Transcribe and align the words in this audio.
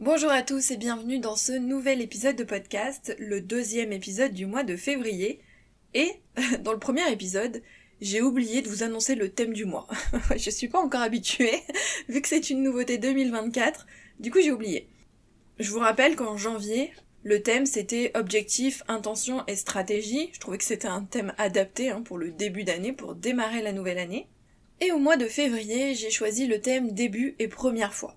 Bonjour 0.00 0.30
à 0.30 0.42
tous 0.42 0.70
et 0.70 0.78
bienvenue 0.78 1.18
dans 1.18 1.36
ce 1.36 1.52
nouvel 1.52 2.00
épisode 2.00 2.34
de 2.34 2.42
podcast, 2.42 3.14
le 3.18 3.42
deuxième 3.42 3.92
épisode 3.92 4.32
du 4.32 4.46
mois 4.46 4.64
de 4.64 4.74
février. 4.74 5.42
Et 5.92 6.10
dans 6.60 6.72
le 6.72 6.78
premier 6.78 7.12
épisode, 7.12 7.60
j'ai 8.00 8.22
oublié 8.22 8.62
de 8.62 8.68
vous 8.70 8.82
annoncer 8.82 9.14
le 9.14 9.28
thème 9.28 9.52
du 9.52 9.66
mois. 9.66 9.86
je 10.38 10.48
suis 10.48 10.68
pas 10.68 10.78
encore 10.78 11.02
habituée, 11.02 11.52
vu 12.08 12.22
que 12.22 12.28
c'est 12.28 12.48
une 12.48 12.62
nouveauté 12.62 12.96
2024, 12.96 13.86
du 14.20 14.30
coup 14.30 14.40
j'ai 14.40 14.52
oublié. 14.52 14.88
Je 15.58 15.70
vous 15.70 15.80
rappelle 15.80 16.16
qu'en 16.16 16.38
janvier, 16.38 16.92
le 17.22 17.42
thème 17.42 17.66
c'était 17.66 18.10
objectif, 18.14 18.82
intention 18.88 19.44
et 19.48 19.54
stratégie. 19.54 20.30
Je 20.32 20.40
trouvais 20.40 20.56
que 20.56 20.64
c'était 20.64 20.88
un 20.88 21.04
thème 21.04 21.34
adapté 21.36 21.90
hein, 21.90 22.00
pour 22.00 22.16
le 22.16 22.30
début 22.30 22.64
d'année, 22.64 22.94
pour 22.94 23.14
démarrer 23.14 23.60
la 23.60 23.72
nouvelle 23.72 23.98
année. 23.98 24.28
Et 24.80 24.92
au 24.92 24.98
mois 24.98 25.18
de 25.18 25.26
février, 25.26 25.94
j'ai 25.94 26.10
choisi 26.10 26.46
le 26.46 26.58
thème 26.62 26.92
début 26.92 27.34
et 27.38 27.48
première 27.48 27.92
fois. 27.92 28.16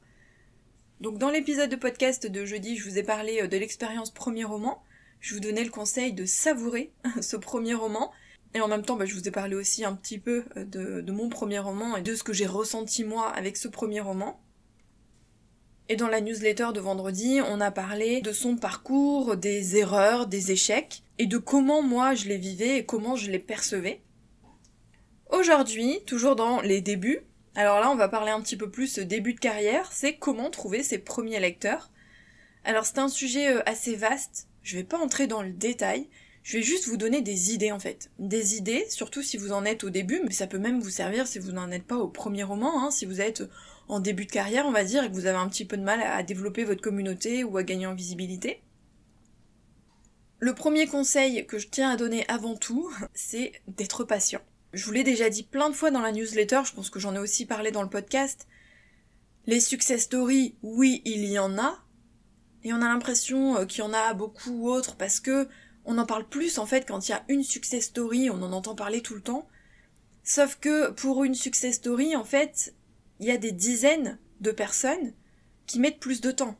Donc 1.01 1.17
dans 1.17 1.29
l'épisode 1.29 1.69
de 1.69 1.75
podcast 1.75 2.27
de 2.27 2.45
jeudi, 2.45 2.77
je 2.77 2.89
vous 2.89 2.97
ai 2.97 3.03
parlé 3.03 3.41
euh, 3.41 3.47
de 3.47 3.57
l'expérience 3.57 4.11
premier 4.11 4.43
roman. 4.43 4.81
Je 5.19 5.33
vous 5.33 5.39
donnais 5.39 5.63
le 5.63 5.71
conseil 5.71 6.13
de 6.13 6.25
savourer 6.25 6.93
ce 7.21 7.35
premier 7.35 7.73
roman. 7.73 8.11
Et 8.53 8.61
en 8.61 8.67
même 8.67 8.83
temps, 8.83 8.95
bah, 8.95 9.05
je 9.05 9.15
vous 9.15 9.27
ai 9.27 9.31
parlé 9.31 9.55
aussi 9.55 9.83
un 9.83 9.95
petit 9.95 10.19
peu 10.19 10.45
euh, 10.57 10.65
de, 10.65 11.01
de 11.01 11.11
mon 11.11 11.29
premier 11.29 11.59
roman 11.59 11.97
et 11.97 12.01
de 12.01 12.15
ce 12.15 12.23
que 12.23 12.33
j'ai 12.33 12.45
ressenti 12.45 13.03
moi 13.03 13.29
avec 13.29 13.57
ce 13.57 13.67
premier 13.67 13.99
roman. 13.99 14.39
Et 15.89 15.95
dans 15.97 16.07
la 16.07 16.21
newsletter 16.21 16.69
de 16.73 16.79
vendredi, 16.79 17.39
on 17.45 17.59
a 17.59 17.69
parlé 17.69 18.21
de 18.21 18.31
son 18.31 18.55
parcours, 18.55 19.35
des 19.35 19.75
erreurs, 19.75 20.27
des 20.27 20.51
échecs, 20.51 21.03
et 21.17 21.25
de 21.25 21.37
comment 21.37 21.81
moi 21.81 22.15
je 22.15 22.29
les 22.29 22.37
vivais 22.37 22.77
et 22.77 22.85
comment 22.85 23.17
je 23.17 23.29
les 23.29 23.39
percevais. 23.39 24.01
Aujourd'hui, 25.29 25.99
toujours 26.05 26.35
dans 26.35 26.61
les 26.61 26.79
débuts, 26.79 27.25
alors 27.55 27.79
là 27.79 27.91
on 27.91 27.95
va 27.95 28.09
parler 28.09 28.31
un 28.31 28.41
petit 28.41 28.57
peu 28.57 28.69
plus 28.69 28.99
début 28.99 29.33
de 29.33 29.39
carrière, 29.39 29.91
c'est 29.91 30.15
comment 30.15 30.49
trouver 30.49 30.83
ses 30.83 30.97
premiers 30.97 31.39
lecteurs. 31.39 31.91
Alors 32.63 32.85
c'est 32.85 32.99
un 32.99 33.09
sujet 33.09 33.53
euh, 33.53 33.61
assez 33.65 33.95
vaste, 33.95 34.47
je 34.63 34.77
vais 34.77 34.83
pas 34.83 34.97
entrer 34.97 35.27
dans 35.27 35.41
le 35.41 35.51
détail, 35.51 36.07
je 36.43 36.57
vais 36.57 36.63
juste 36.63 36.87
vous 36.87 36.97
donner 36.97 37.21
des 37.21 37.53
idées 37.53 37.71
en 37.71 37.79
fait. 37.79 38.11
Des 38.19 38.55
idées, 38.55 38.85
surtout 38.89 39.21
si 39.21 39.37
vous 39.37 39.53
en 39.53 39.65
êtes 39.65 39.83
au 39.83 39.89
début, 39.89 40.21
mais 40.23 40.31
ça 40.31 40.47
peut 40.47 40.57
même 40.57 40.79
vous 40.79 40.89
servir 40.89 41.27
si 41.27 41.39
vous 41.39 41.51
n'en 41.51 41.71
êtes 41.71 41.85
pas 41.85 41.97
au 41.97 42.07
premier 42.07 42.43
roman, 42.43 42.83
hein, 42.83 42.91
si 42.91 43.05
vous 43.05 43.21
êtes 43.21 43.43
en 43.87 43.99
début 43.99 44.25
de 44.25 44.31
carrière, 44.31 44.65
on 44.65 44.71
va 44.71 44.83
dire, 44.83 45.03
et 45.03 45.09
que 45.09 45.13
vous 45.13 45.25
avez 45.25 45.37
un 45.37 45.47
petit 45.47 45.65
peu 45.65 45.77
de 45.77 45.83
mal 45.83 46.01
à 46.01 46.23
développer 46.23 46.63
votre 46.63 46.81
communauté 46.81 47.43
ou 47.43 47.57
à 47.57 47.63
gagner 47.63 47.85
en 47.85 47.95
visibilité. 47.95 48.61
Le 50.39 50.53
premier 50.53 50.87
conseil 50.87 51.45
que 51.45 51.57
je 51.57 51.69
tiens 51.69 51.89
à 51.89 51.95
donner 51.95 52.25
avant 52.27 52.55
tout, 52.55 52.91
c'est 53.13 53.53
d'être 53.67 54.03
patient. 54.03 54.41
Je 54.73 54.85
vous 54.85 54.91
l'ai 54.91 55.03
déjà 55.03 55.29
dit 55.29 55.43
plein 55.43 55.69
de 55.69 55.75
fois 55.75 55.91
dans 55.91 56.01
la 56.01 56.11
newsletter, 56.11 56.61
je 56.65 56.73
pense 56.73 56.89
que 56.89 56.99
j'en 56.99 57.13
ai 57.13 57.19
aussi 57.19 57.45
parlé 57.45 57.69
dans 57.69 57.83
le 57.83 57.89
podcast. 57.89 58.47
Les 59.45 59.59
success 59.59 60.01
stories, 60.01 60.55
oui, 60.63 61.03
il 61.05 61.25
y 61.25 61.37
en 61.37 61.59
a, 61.59 61.83
et 62.63 62.73
on 62.73 62.81
a 62.81 62.87
l'impression 62.87 63.57
euh, 63.57 63.65
qu'il 63.65 63.79
y 63.79 63.87
en 63.87 63.93
a 63.93 64.13
beaucoup 64.13 64.69
autres 64.69 64.95
parce 64.95 65.19
que 65.19 65.47
on 65.85 65.97
en 65.97 66.05
parle 66.05 66.27
plus 66.27 66.57
en 66.57 66.65
fait 66.65 66.87
quand 66.87 67.07
il 67.07 67.11
y 67.11 67.13
a 67.13 67.23
une 67.27 67.43
success 67.43 67.85
story, 67.85 68.29
on 68.29 68.41
en 68.41 68.53
entend 68.53 68.73
parler 68.73 69.01
tout 69.01 69.15
le 69.15 69.21
temps. 69.21 69.47
Sauf 70.23 70.57
que 70.59 70.89
pour 70.91 71.23
une 71.23 71.35
success 71.35 71.75
story, 71.75 72.15
en 72.15 72.23
fait, 72.23 72.73
il 73.19 73.27
y 73.27 73.31
a 73.31 73.37
des 73.37 73.51
dizaines 73.51 74.17
de 74.39 74.51
personnes 74.51 75.13
qui 75.67 75.79
mettent 75.79 75.99
plus 75.99 76.21
de 76.21 76.31
temps. 76.31 76.55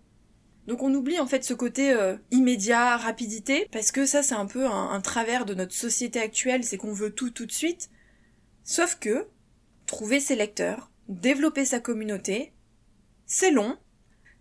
Donc 0.68 0.84
on 0.84 0.94
oublie 0.94 1.20
en 1.20 1.28
fait 1.28 1.44
ce 1.44 1.54
côté 1.54 1.92
euh, 1.92 2.16
immédiat, 2.32 2.98
rapidité, 2.98 3.68
parce 3.72 3.92
que 3.92 4.06
ça 4.06 4.22
c'est 4.22 4.36
un 4.36 4.46
peu 4.46 4.68
un, 4.68 5.02
travers 5.02 5.46
de 5.46 5.54
notre 5.54 5.74
société 5.74 6.20
actuelle, 6.20 6.64
c'est 6.64 6.78
qu'on 6.78 6.94
veut 6.94 7.12
tout 7.12 7.32
tout 7.32 7.46
de 7.46 7.52
suite. 7.52 7.90
Sauf 8.64 8.98
que 9.00 9.28
trouver 9.86 10.20
ses 10.20 10.36
lecteurs, 10.36 10.90
développer 11.10 11.66
sa 11.66 11.80
communauté, 11.80 12.54
c'est 13.26 13.52
long, 13.52 13.78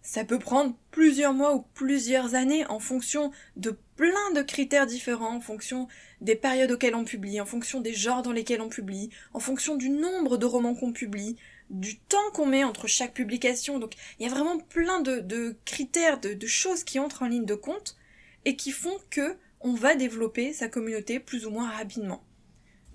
ça 0.03 0.25
peut 0.25 0.39
prendre 0.39 0.77
plusieurs 0.91 1.33
mois 1.33 1.55
ou 1.55 1.63
plusieurs 1.75 2.35
années 2.35 2.67
en 2.67 2.81
fonction 2.81 3.31
de 3.57 3.79
plein 3.97 4.33
de 4.35 4.43
critères 4.43 4.87
différents, 4.87 5.37
en 5.37 5.41
fonction 5.41 5.89
des 6.21 6.35
périodes 6.35 6.73
auxquelles 6.73 6.97
on 6.97 7.05
publie, 7.05 7.41
en 7.41 7.47
fonction 7.47 7.81
des 7.81 7.95
genres 7.95 8.23
dans 8.23 8.33
lesquels 8.33 8.61
on 8.61 8.69
publie, 8.69 9.11
en 9.33 9.41
fonction 9.41 9.77
du 9.77 9.91
nombre 9.91 10.37
de 10.37 10.47
romans 10.47 10.75
qu'on 10.75 10.93
publie, 10.93 11.37
du 11.71 11.99
temps 11.99 12.31
qu'on 12.33 12.47
met 12.47 12.65
entre 12.65 12.87
chaque 12.87 13.15
publication. 13.15 13.79
Donc 13.79 13.95
il 14.19 14.25
y 14.25 14.31
a 14.31 14.33
vraiment 14.33 14.59
plein 14.59 15.01
de, 15.01 15.57
critères, 15.65 16.21
de, 16.21 16.35
de, 16.35 16.47
choses 16.47 16.85
qui 16.85 16.99
entrent 16.99 17.23
en 17.23 17.29
ligne 17.29 17.47
de 17.47 17.55
compte 17.55 17.97
et 18.45 18.57
qui 18.57 18.73
font 18.73 18.99
que 19.11 19.37
on 19.61 19.75
va 19.75 19.95
développer 19.95 20.53
sa 20.53 20.69
communauté 20.69 21.21
plus 21.21 21.47
ou 21.47 21.51
moins 21.51 21.71
rapidement. 21.71 22.25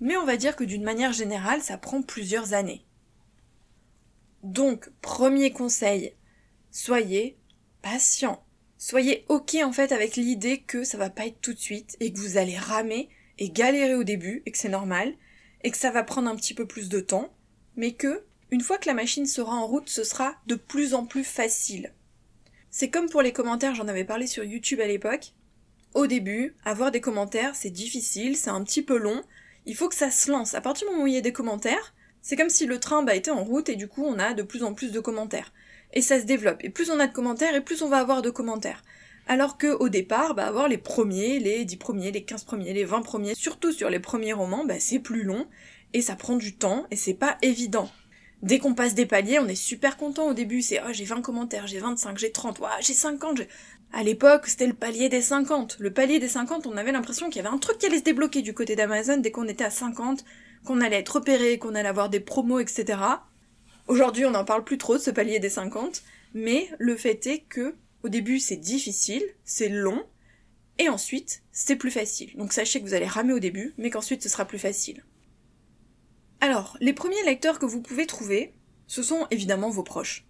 Mais 0.00 0.16
on 0.16 0.24
va 0.24 0.36
dire 0.36 0.56
que 0.56 0.64
d'une 0.64 0.84
manière 0.84 1.12
générale, 1.12 1.62
ça 1.62 1.78
prend 1.78 2.02
plusieurs 2.02 2.54
années. 2.54 2.84
Donc, 4.42 4.90
premier 5.00 5.50
conseil, 5.50 6.14
soyez 6.70 7.36
patient. 7.82 8.44
Soyez 8.76 9.24
ok 9.28 9.56
en 9.64 9.72
fait 9.72 9.90
avec 9.90 10.14
l'idée 10.14 10.60
que 10.60 10.84
ça 10.84 10.98
va 10.98 11.10
pas 11.10 11.26
être 11.26 11.40
tout 11.40 11.52
de 11.52 11.58
suite 11.58 11.96
et 11.98 12.12
que 12.12 12.18
vous 12.18 12.36
allez 12.36 12.56
ramer 12.56 13.08
et 13.38 13.50
galérer 13.50 13.96
au 13.96 14.04
début 14.04 14.42
et 14.46 14.52
que 14.52 14.58
c'est 14.58 14.68
normal 14.68 15.14
et 15.64 15.72
que 15.72 15.76
ça 15.76 15.90
va 15.90 16.04
prendre 16.04 16.28
un 16.28 16.36
petit 16.36 16.54
peu 16.54 16.66
plus 16.66 16.88
de 16.88 17.00
temps, 17.00 17.34
mais 17.76 17.92
que 17.92 18.24
une 18.50 18.60
fois 18.60 18.78
que 18.78 18.88
la 18.88 18.94
machine 18.94 19.26
sera 19.26 19.52
en 19.52 19.66
route, 19.66 19.88
ce 19.88 20.04
sera 20.04 20.36
de 20.46 20.54
plus 20.54 20.94
en 20.94 21.04
plus 21.04 21.24
facile. 21.24 21.92
C'est 22.70 22.88
comme 22.88 23.08
pour 23.08 23.22
les 23.22 23.32
commentaires, 23.32 23.74
j'en 23.74 23.88
avais 23.88 24.04
parlé 24.04 24.26
sur 24.26 24.44
YouTube 24.44 24.80
à 24.80 24.86
l'époque. 24.86 25.32
Au 25.94 26.06
début, 26.06 26.54
avoir 26.64 26.90
des 26.90 27.00
commentaires, 27.00 27.56
c'est 27.56 27.70
difficile, 27.70 28.36
c'est 28.36 28.50
un 28.50 28.62
petit 28.62 28.82
peu 28.82 28.96
long. 28.96 29.22
Il 29.68 29.76
faut 29.76 29.90
que 29.90 29.94
ça 29.94 30.10
se 30.10 30.30
lance. 30.30 30.54
À 30.54 30.62
partir 30.62 30.88
du 30.88 30.92
moment 30.92 31.04
où 31.04 31.06
il 31.08 31.12
y 31.12 31.18
a 31.18 31.20
des 31.20 31.32
commentaires, 31.32 31.94
c'est 32.22 32.36
comme 32.36 32.48
si 32.48 32.64
le 32.64 32.80
train 32.80 33.02
bah, 33.02 33.14
était 33.14 33.30
en 33.30 33.44
route 33.44 33.68
et 33.68 33.76
du 33.76 33.86
coup 33.86 34.02
on 34.02 34.18
a 34.18 34.32
de 34.32 34.42
plus 34.42 34.64
en 34.64 34.72
plus 34.72 34.92
de 34.92 34.98
commentaires. 34.98 35.52
Et 35.92 36.00
ça 36.00 36.18
se 36.18 36.24
développe. 36.24 36.64
Et 36.64 36.70
plus 36.70 36.90
on 36.90 36.98
a 36.98 37.06
de 37.06 37.12
commentaires 37.12 37.54
et 37.54 37.60
plus 37.60 37.82
on 37.82 37.88
va 37.90 37.98
avoir 37.98 38.22
de 38.22 38.30
commentaires. 38.30 38.82
Alors 39.26 39.58
que 39.58 39.66
au 39.66 39.90
départ, 39.90 40.34
bah, 40.34 40.46
avoir 40.46 40.68
les 40.68 40.78
premiers, 40.78 41.38
les 41.38 41.66
10 41.66 41.76
premiers, 41.76 42.10
les 42.10 42.24
15 42.24 42.44
premiers, 42.44 42.72
les 42.72 42.86
20 42.86 43.02
premiers, 43.02 43.34
surtout 43.34 43.70
sur 43.70 43.90
les 43.90 44.00
premiers 44.00 44.32
romans, 44.32 44.64
bah, 44.64 44.80
c'est 44.80 45.00
plus 45.00 45.22
long 45.22 45.46
et 45.92 46.00
ça 46.00 46.16
prend 46.16 46.36
du 46.36 46.56
temps 46.56 46.86
et 46.90 46.96
c'est 46.96 47.12
pas 47.12 47.36
évident. 47.42 47.90
Dès 48.40 48.60
qu'on 48.60 48.72
passe 48.72 48.94
des 48.94 49.04
paliers, 49.04 49.38
on 49.38 49.48
est 49.48 49.54
super 49.54 49.98
content 49.98 50.28
au 50.28 50.32
début, 50.32 50.62
c'est 50.62 50.80
oh 50.80 50.92
j'ai 50.92 51.04
20 51.04 51.20
commentaires, 51.20 51.66
j'ai 51.66 51.80
25, 51.80 52.16
j'ai 52.16 52.32
30, 52.32 52.60
ouais, 52.60 52.68
j'ai 52.80 52.94
50, 52.94 53.42
À 53.92 54.02
l'époque, 54.02 54.46
c'était 54.46 54.66
le 54.66 54.74
palier 54.74 55.08
des 55.08 55.22
50. 55.22 55.78
Le 55.78 55.92
palier 55.92 56.18
des 56.18 56.28
50, 56.28 56.66
on 56.66 56.76
avait 56.76 56.92
l'impression 56.92 57.28
qu'il 57.28 57.42
y 57.42 57.46
avait 57.46 57.54
un 57.54 57.58
truc 57.58 57.78
qui 57.78 57.86
allait 57.86 57.98
se 57.98 58.04
débloquer 58.04 58.42
du 58.42 58.54
côté 58.54 58.76
d'Amazon 58.76 59.16
dès 59.18 59.30
qu'on 59.30 59.48
était 59.48 59.64
à 59.64 59.70
50, 59.70 60.24
qu'on 60.64 60.80
allait 60.80 60.98
être 60.98 61.16
repéré, 61.16 61.58
qu'on 61.58 61.74
allait 61.74 61.88
avoir 61.88 62.10
des 62.10 62.20
promos, 62.20 62.60
etc. 62.60 62.98
Aujourd'hui, 63.86 64.26
on 64.26 64.30
n'en 64.32 64.44
parle 64.44 64.64
plus 64.64 64.78
trop 64.78 64.94
de 64.94 65.02
ce 65.02 65.10
palier 65.10 65.40
des 65.40 65.48
50, 65.48 66.02
mais 66.34 66.68
le 66.78 66.96
fait 66.96 67.26
est 67.26 67.40
que, 67.48 67.74
au 68.02 68.08
début, 68.10 68.38
c'est 68.38 68.56
difficile, 68.56 69.24
c'est 69.44 69.70
long, 69.70 70.04
et 70.78 70.88
ensuite, 70.88 71.42
c'est 71.50 71.76
plus 71.76 71.90
facile. 71.90 72.36
Donc 72.36 72.52
sachez 72.52 72.80
que 72.80 72.86
vous 72.86 72.94
allez 72.94 73.06
ramer 73.06 73.32
au 73.32 73.40
début, 73.40 73.74
mais 73.78 73.90
qu'ensuite 73.90 74.22
ce 74.22 74.28
sera 74.28 74.44
plus 74.44 74.58
facile. 74.58 75.04
Alors, 76.40 76.76
les 76.80 76.92
premiers 76.92 77.22
lecteurs 77.24 77.58
que 77.58 77.66
vous 77.66 77.82
pouvez 77.82 78.06
trouver, 78.06 78.52
ce 78.86 79.02
sont 79.02 79.26
évidemment 79.30 79.70
vos 79.70 79.82
proches. 79.82 80.27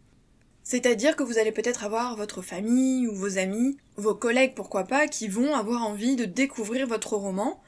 C'est-à-dire 0.68 1.16
que 1.16 1.22
vous 1.22 1.38
allez 1.38 1.50
peut-être 1.50 1.82
avoir 1.82 2.14
votre 2.14 2.42
famille 2.42 3.08
ou 3.08 3.14
vos 3.14 3.38
amis, 3.38 3.78
vos 3.96 4.14
collègues 4.14 4.52
pourquoi 4.54 4.84
pas, 4.84 5.08
qui 5.08 5.26
vont 5.26 5.54
avoir 5.54 5.82
envie 5.82 6.14
de 6.14 6.26
découvrir 6.26 6.86
votre 6.86 7.16
roman, 7.16 7.62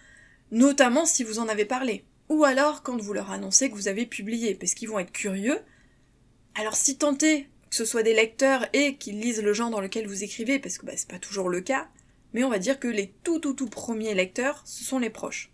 notamment 0.50 1.06
si 1.06 1.25
vous 1.25 1.39
en 1.39 1.49
avez 1.49 1.65
parlé. 1.65 2.05
Ou 2.28 2.44
alors 2.44 2.83
quand 2.83 3.00
vous 3.00 3.15
leur 3.15 3.31
annoncez 3.31 3.71
que 3.71 3.75
vous 3.75 3.89
avez 3.89 4.05
publié, 4.05 4.55
parce 4.55 4.75
qu'ils 4.75 4.91
vont 4.91 4.99
être 4.99 5.12
curieux. 5.12 5.60
Alors 6.55 6.77
si 6.77 6.99
tentez 6.99 7.49
que 7.71 7.77
ce 7.77 7.87
soit 7.87 8.03
des 8.03 8.12
lecteurs 8.12 8.69
et 8.75 8.97
qu'ils 8.97 9.19
lisent 9.19 9.43
le 9.43 9.55
genre 9.55 9.71
dans 9.71 9.81
lequel 9.81 10.06
vous 10.06 10.22
écrivez, 10.22 10.59
parce 10.59 10.77
que 10.77 10.84
bah, 10.84 10.93
c'est 10.94 11.09
pas 11.09 11.19
toujours 11.19 11.49
le 11.49 11.62
cas, 11.62 11.89
mais 12.34 12.44
on 12.44 12.50
va 12.50 12.59
dire 12.59 12.78
que 12.78 12.87
les 12.87 13.15
tout 13.25 13.39
tout 13.39 13.55
tout 13.55 13.71
premiers 13.71 14.12
lecteurs, 14.12 14.60
ce 14.66 14.84
sont 14.84 14.99
les 14.99 15.09
proches. 15.09 15.50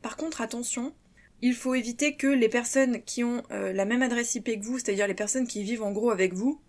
Par 0.00 0.16
contre, 0.16 0.40
attention, 0.40 0.94
il 1.42 1.54
faut 1.54 1.74
éviter 1.74 2.16
que 2.16 2.28
les 2.28 2.48
personnes 2.48 3.02
qui 3.02 3.24
ont 3.24 3.42
euh, 3.50 3.74
la 3.74 3.84
même 3.84 4.00
adresse 4.00 4.36
IP 4.36 4.58
que 4.58 4.64
vous, 4.64 4.78
c'est-à-dire 4.78 5.06
les 5.06 5.12
personnes 5.12 5.46
qui 5.46 5.62
vivent 5.62 5.82
en 5.82 5.92
gros 5.92 6.10
avec 6.10 6.32
vous, 6.32 6.62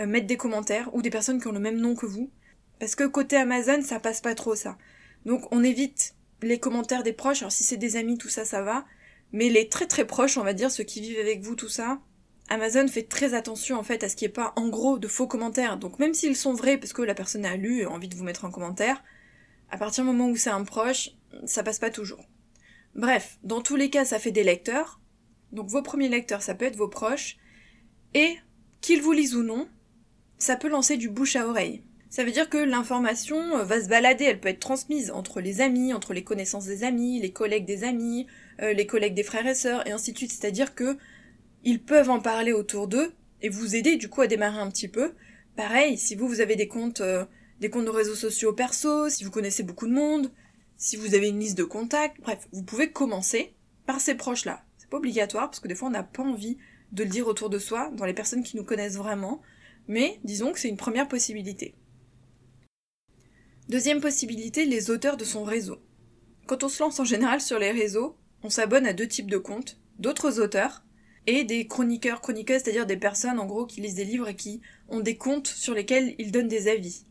euh, 0.00 0.06
mettent 0.06 0.26
des 0.26 0.36
commentaires, 0.36 0.92
ou 0.94 1.02
des 1.02 1.10
personnes 1.10 1.40
qui 1.40 1.46
ont 1.46 1.52
le 1.52 1.60
même 1.60 1.80
nom 1.80 1.94
que 1.94 2.06
vous. 2.06 2.30
Parce 2.78 2.94
que 2.94 3.04
côté 3.04 3.36
Amazon, 3.36 3.82
ça 3.82 4.00
passe 4.00 4.20
pas 4.20 4.34
trop 4.34 4.54
ça. 4.54 4.78
Donc 5.26 5.46
on 5.52 5.62
évite 5.62 6.14
les 6.42 6.58
commentaires 6.58 7.02
des 7.02 7.12
proches, 7.12 7.42
alors 7.42 7.52
si 7.52 7.64
c'est 7.64 7.76
des 7.76 7.96
amis, 7.96 8.18
tout 8.18 8.28
ça, 8.28 8.44
ça 8.44 8.62
va. 8.62 8.84
Mais 9.32 9.48
les 9.48 9.68
très 9.68 9.86
très 9.86 10.06
proches, 10.06 10.38
on 10.38 10.42
va 10.42 10.54
dire, 10.54 10.70
ceux 10.70 10.84
qui 10.84 11.00
vivent 11.00 11.20
avec 11.20 11.42
vous, 11.42 11.54
tout 11.54 11.68
ça, 11.68 12.00
Amazon 12.48 12.88
fait 12.88 13.04
très 13.04 13.34
attention 13.34 13.78
en 13.78 13.84
fait 13.84 14.02
à 14.02 14.08
ce 14.08 14.16
qu'il 14.16 14.26
n'y 14.26 14.30
ait 14.30 14.34
pas 14.34 14.52
en 14.56 14.68
gros 14.68 14.98
de 14.98 15.06
faux 15.06 15.28
commentaires. 15.28 15.78
Donc 15.78 15.98
même 15.98 16.14
s'ils 16.14 16.36
sont 16.36 16.52
vrais 16.52 16.78
parce 16.78 16.92
que 16.92 17.02
la 17.02 17.14
personne 17.14 17.44
a 17.44 17.56
lu 17.56 17.80
et 17.80 17.84
a 17.84 17.90
envie 17.90 18.08
de 18.08 18.16
vous 18.16 18.24
mettre 18.24 18.44
un 18.44 18.50
commentaire, 18.50 19.04
à 19.70 19.78
partir 19.78 20.02
du 20.02 20.10
moment 20.10 20.28
où 20.28 20.36
c'est 20.36 20.50
un 20.50 20.64
proche, 20.64 21.10
ça 21.44 21.62
passe 21.62 21.78
pas 21.78 21.90
toujours. 21.90 22.24
Bref, 22.96 23.38
dans 23.44 23.62
tous 23.62 23.76
les 23.76 23.88
cas, 23.88 24.04
ça 24.04 24.18
fait 24.18 24.32
des 24.32 24.42
lecteurs. 24.42 25.00
Donc 25.52 25.68
vos 25.68 25.82
premiers 25.82 26.08
lecteurs, 26.08 26.42
ça 26.42 26.54
peut 26.54 26.64
être 26.64 26.76
vos 26.76 26.88
proches. 26.88 27.36
Et, 28.14 28.36
qu'ils 28.80 29.02
vous 29.02 29.12
lisent 29.12 29.36
ou 29.36 29.44
non, 29.44 29.68
ça 30.40 30.56
peut 30.56 30.68
lancer 30.68 30.96
du 30.96 31.08
bouche 31.08 31.36
à 31.36 31.46
oreille. 31.46 31.82
Ça 32.08 32.24
veut 32.24 32.32
dire 32.32 32.50
que 32.50 32.58
l'information 32.58 33.58
euh, 33.58 33.62
va 33.62 33.80
se 33.80 33.88
balader, 33.88 34.24
elle 34.24 34.40
peut 34.40 34.48
être 34.48 34.58
transmise 34.58 35.12
entre 35.12 35.40
les 35.40 35.60
amis, 35.60 35.94
entre 35.94 36.12
les 36.12 36.24
connaissances 36.24 36.66
des 36.66 36.82
amis, 36.82 37.20
les 37.20 37.32
collègues 37.32 37.66
des 37.66 37.84
amis, 37.84 38.26
euh, 38.60 38.72
les 38.72 38.86
collègues 38.86 39.14
des 39.14 39.22
frères 39.22 39.46
et 39.46 39.54
sœurs, 39.54 39.86
et 39.86 39.92
ainsi 39.92 40.12
de 40.12 40.18
suite. 40.18 40.32
C'est-à-dire 40.32 40.74
que 40.74 40.98
ils 41.62 41.80
peuvent 41.80 42.10
en 42.10 42.20
parler 42.20 42.52
autour 42.52 42.88
d'eux 42.88 43.12
et 43.42 43.48
vous 43.48 43.76
aider 43.76 43.96
du 43.96 44.08
coup 44.08 44.22
à 44.22 44.26
démarrer 44.26 44.58
un 44.58 44.70
petit 44.70 44.88
peu, 44.88 45.12
Pareil, 45.56 45.98
si 45.98 46.14
vous, 46.14 46.28
vous 46.28 46.40
avez 46.40 46.56
des 46.56 46.68
comptes, 46.68 47.00
euh, 47.00 47.24
des 47.60 47.70
comptes 47.70 47.84
de 47.84 47.90
réseaux 47.90 48.14
sociaux 48.14 48.52
perso, 48.52 49.08
si 49.08 49.24
vous 49.24 49.30
connaissez 49.30 49.62
beaucoup 49.62 49.86
de 49.86 49.92
monde, 49.92 50.30
si 50.76 50.96
vous 50.96 51.14
avez 51.14 51.28
une 51.28 51.40
liste 51.40 51.58
de 51.58 51.64
contacts, 51.64 52.20
bref, 52.22 52.48
vous 52.52 52.62
pouvez 52.62 52.90
commencer 52.90 53.54
par 53.84 54.00
ces 54.00 54.14
proches-là. 54.14 54.64
C'est 54.78 54.88
pas 54.88 54.96
obligatoire 54.96 55.50
parce 55.50 55.60
que 55.60 55.68
des 55.68 55.74
fois 55.74 55.88
on 55.88 55.92
n'a 55.92 56.02
pas 56.02 56.22
envie 56.22 56.56
de 56.92 57.04
le 57.04 57.10
dire 57.10 57.26
autour 57.26 57.50
de 57.50 57.58
soi, 57.58 57.90
dans 57.94 58.06
les 58.06 58.14
personnes 58.14 58.42
qui 58.42 58.56
nous 58.56 58.64
connaissent 58.64 58.96
vraiment, 58.96 59.42
mais 59.90 60.20
disons 60.22 60.52
que 60.52 60.60
c'est 60.60 60.68
une 60.68 60.76
première 60.76 61.08
possibilité. 61.08 61.74
Deuxième 63.68 64.00
possibilité, 64.00 64.64
les 64.64 64.88
auteurs 64.88 65.16
de 65.16 65.24
son 65.24 65.42
réseau. 65.42 65.78
Quand 66.46 66.62
on 66.62 66.68
se 66.68 66.80
lance 66.80 67.00
en 67.00 67.04
général 67.04 67.40
sur 67.40 67.58
les 67.58 67.72
réseaux, 67.72 68.16
on 68.44 68.50
s'abonne 68.50 68.86
à 68.86 68.92
deux 68.92 69.08
types 69.08 69.30
de 69.30 69.36
comptes, 69.36 69.80
d'autres 69.98 70.38
auteurs 70.38 70.84
et 71.26 71.42
des 71.42 71.66
chroniqueurs, 71.66 72.20
chroniqueuses, 72.20 72.62
c'est-à-dire 72.62 72.86
des 72.86 72.96
personnes 72.96 73.40
en 73.40 73.46
gros 73.46 73.66
qui 73.66 73.80
lisent 73.80 73.96
des 73.96 74.04
livres 74.04 74.28
et 74.28 74.36
qui 74.36 74.60
ont 74.88 75.00
des 75.00 75.16
comptes 75.16 75.48
sur 75.48 75.74
lesquels 75.74 76.14
ils 76.18 76.30
donnent 76.30 76.46
des 76.46 76.68
avis. 76.68 77.04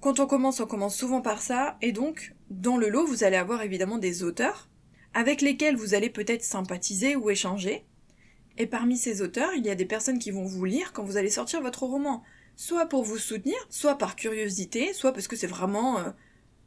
Quand 0.00 0.20
on 0.20 0.26
commence, 0.26 0.60
on 0.60 0.66
commence 0.66 0.94
souvent 0.94 1.22
par 1.22 1.40
ça, 1.40 1.78
et 1.80 1.92
donc, 1.92 2.34
dans 2.50 2.76
le 2.76 2.90
lot, 2.90 3.06
vous 3.06 3.24
allez 3.24 3.38
avoir 3.38 3.62
évidemment 3.62 3.96
des 3.96 4.22
auteurs, 4.22 4.68
avec 5.14 5.40
lesquels 5.40 5.76
vous 5.76 5.94
allez 5.94 6.10
peut-être 6.10 6.44
sympathiser 6.44 7.16
ou 7.16 7.30
échanger, 7.30 7.87
et 8.58 8.66
parmi 8.66 8.96
ces 8.96 9.22
auteurs, 9.22 9.54
il 9.54 9.64
y 9.64 9.70
a 9.70 9.76
des 9.76 9.86
personnes 9.86 10.18
qui 10.18 10.32
vont 10.32 10.44
vous 10.44 10.64
lire 10.64 10.92
quand 10.92 11.04
vous 11.04 11.16
allez 11.16 11.30
sortir 11.30 11.62
votre 11.62 11.84
roman, 11.84 12.24
soit 12.56 12.86
pour 12.86 13.04
vous 13.04 13.16
soutenir, 13.16 13.56
soit 13.70 13.96
par 13.96 14.16
curiosité, 14.16 14.92
soit 14.92 15.12
parce 15.12 15.28
que 15.28 15.36
c'est 15.36 15.46
vraiment 15.46 16.00
euh, 16.00 16.10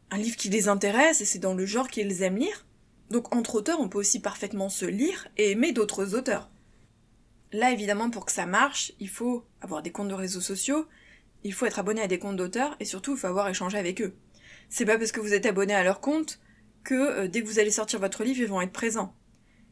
un 0.10 0.18
livre 0.18 0.38
qui 0.38 0.50
les 0.50 0.70
intéresse 0.70 1.20
et 1.20 1.26
c'est 1.26 1.40
dans 1.40 1.54
le 1.54 1.66
genre 1.66 1.90
qu'ils 1.90 2.24
aiment 2.24 2.38
lire. 2.38 2.66
Donc 3.10 3.36
entre 3.36 3.56
auteurs, 3.56 3.82
on 3.82 3.90
peut 3.90 3.98
aussi 3.98 4.22
parfaitement 4.22 4.70
se 4.70 4.86
lire 4.86 5.28
et 5.36 5.52
aimer 5.52 5.74
d'autres 5.74 6.16
auteurs. 6.16 6.50
Là, 7.52 7.72
évidemment, 7.72 8.10
pour 8.10 8.26
que 8.26 8.32
ça 8.32 8.46
marche, 8.46 8.94
il 9.02 9.10
faut 9.10 9.44
avoir 9.60 9.82
des 9.82 9.92
comptes 9.92 10.08
de 10.08 10.14
réseaux 10.14 10.40
sociaux, 10.40 10.88
il 11.44 11.54
faut 11.54 11.66
être 11.66 11.80
abonné 11.80 12.02
à 12.02 12.08
des 12.08 12.20
comptes 12.20 12.38
d'auteurs 12.38 12.78
et 12.80 12.86
surtout, 12.86 13.16
il 13.16 13.18
faut 13.18 13.28
avoir 13.28 13.50
échangé 13.50 13.78
avec 13.78 14.02
eux. 14.02 14.16
C'est 14.70 14.86
pas 14.86 14.98
parce 14.98 15.12
que 15.12 15.20
vous 15.20 15.34
êtes 15.34 15.46
abonné 15.46 15.74
à 15.74 15.84
leur 15.84 16.00
compte 16.00 16.40
que 16.86 16.94
euh, 16.94 17.28
dès 17.28 17.42
que 17.42 17.48
vous 17.48 17.60
allez 17.60 17.72
sortir 17.72 18.00
votre 18.00 18.24
livre, 18.24 18.40
ils 18.40 18.48
vont 18.48 18.62
être 18.62 18.72
présents. 18.72 19.14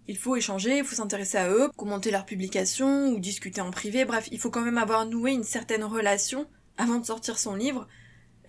Il 0.10 0.18
faut 0.18 0.36
échanger, 0.36 0.80
il 0.80 0.84
faut 0.84 0.96
s'intéresser 0.96 1.38
à 1.38 1.52
eux, 1.52 1.70
commenter 1.78 2.10
leurs 2.10 2.26
publications 2.26 3.10
ou 3.10 3.20
discuter 3.20 3.62
en 3.62 3.70
privé. 3.70 4.06
Bref, 4.06 4.28
il 4.32 4.40
faut 4.40 4.50
quand 4.50 4.66
même 4.66 4.80
avoir 4.80 5.06
noué 5.06 5.34
une 5.34 5.44
certaine 5.44 5.84
relation 5.84 6.48
avant 6.78 6.98
de 6.98 7.06
sortir 7.06 7.38
son 7.38 7.54
livre. 7.54 7.88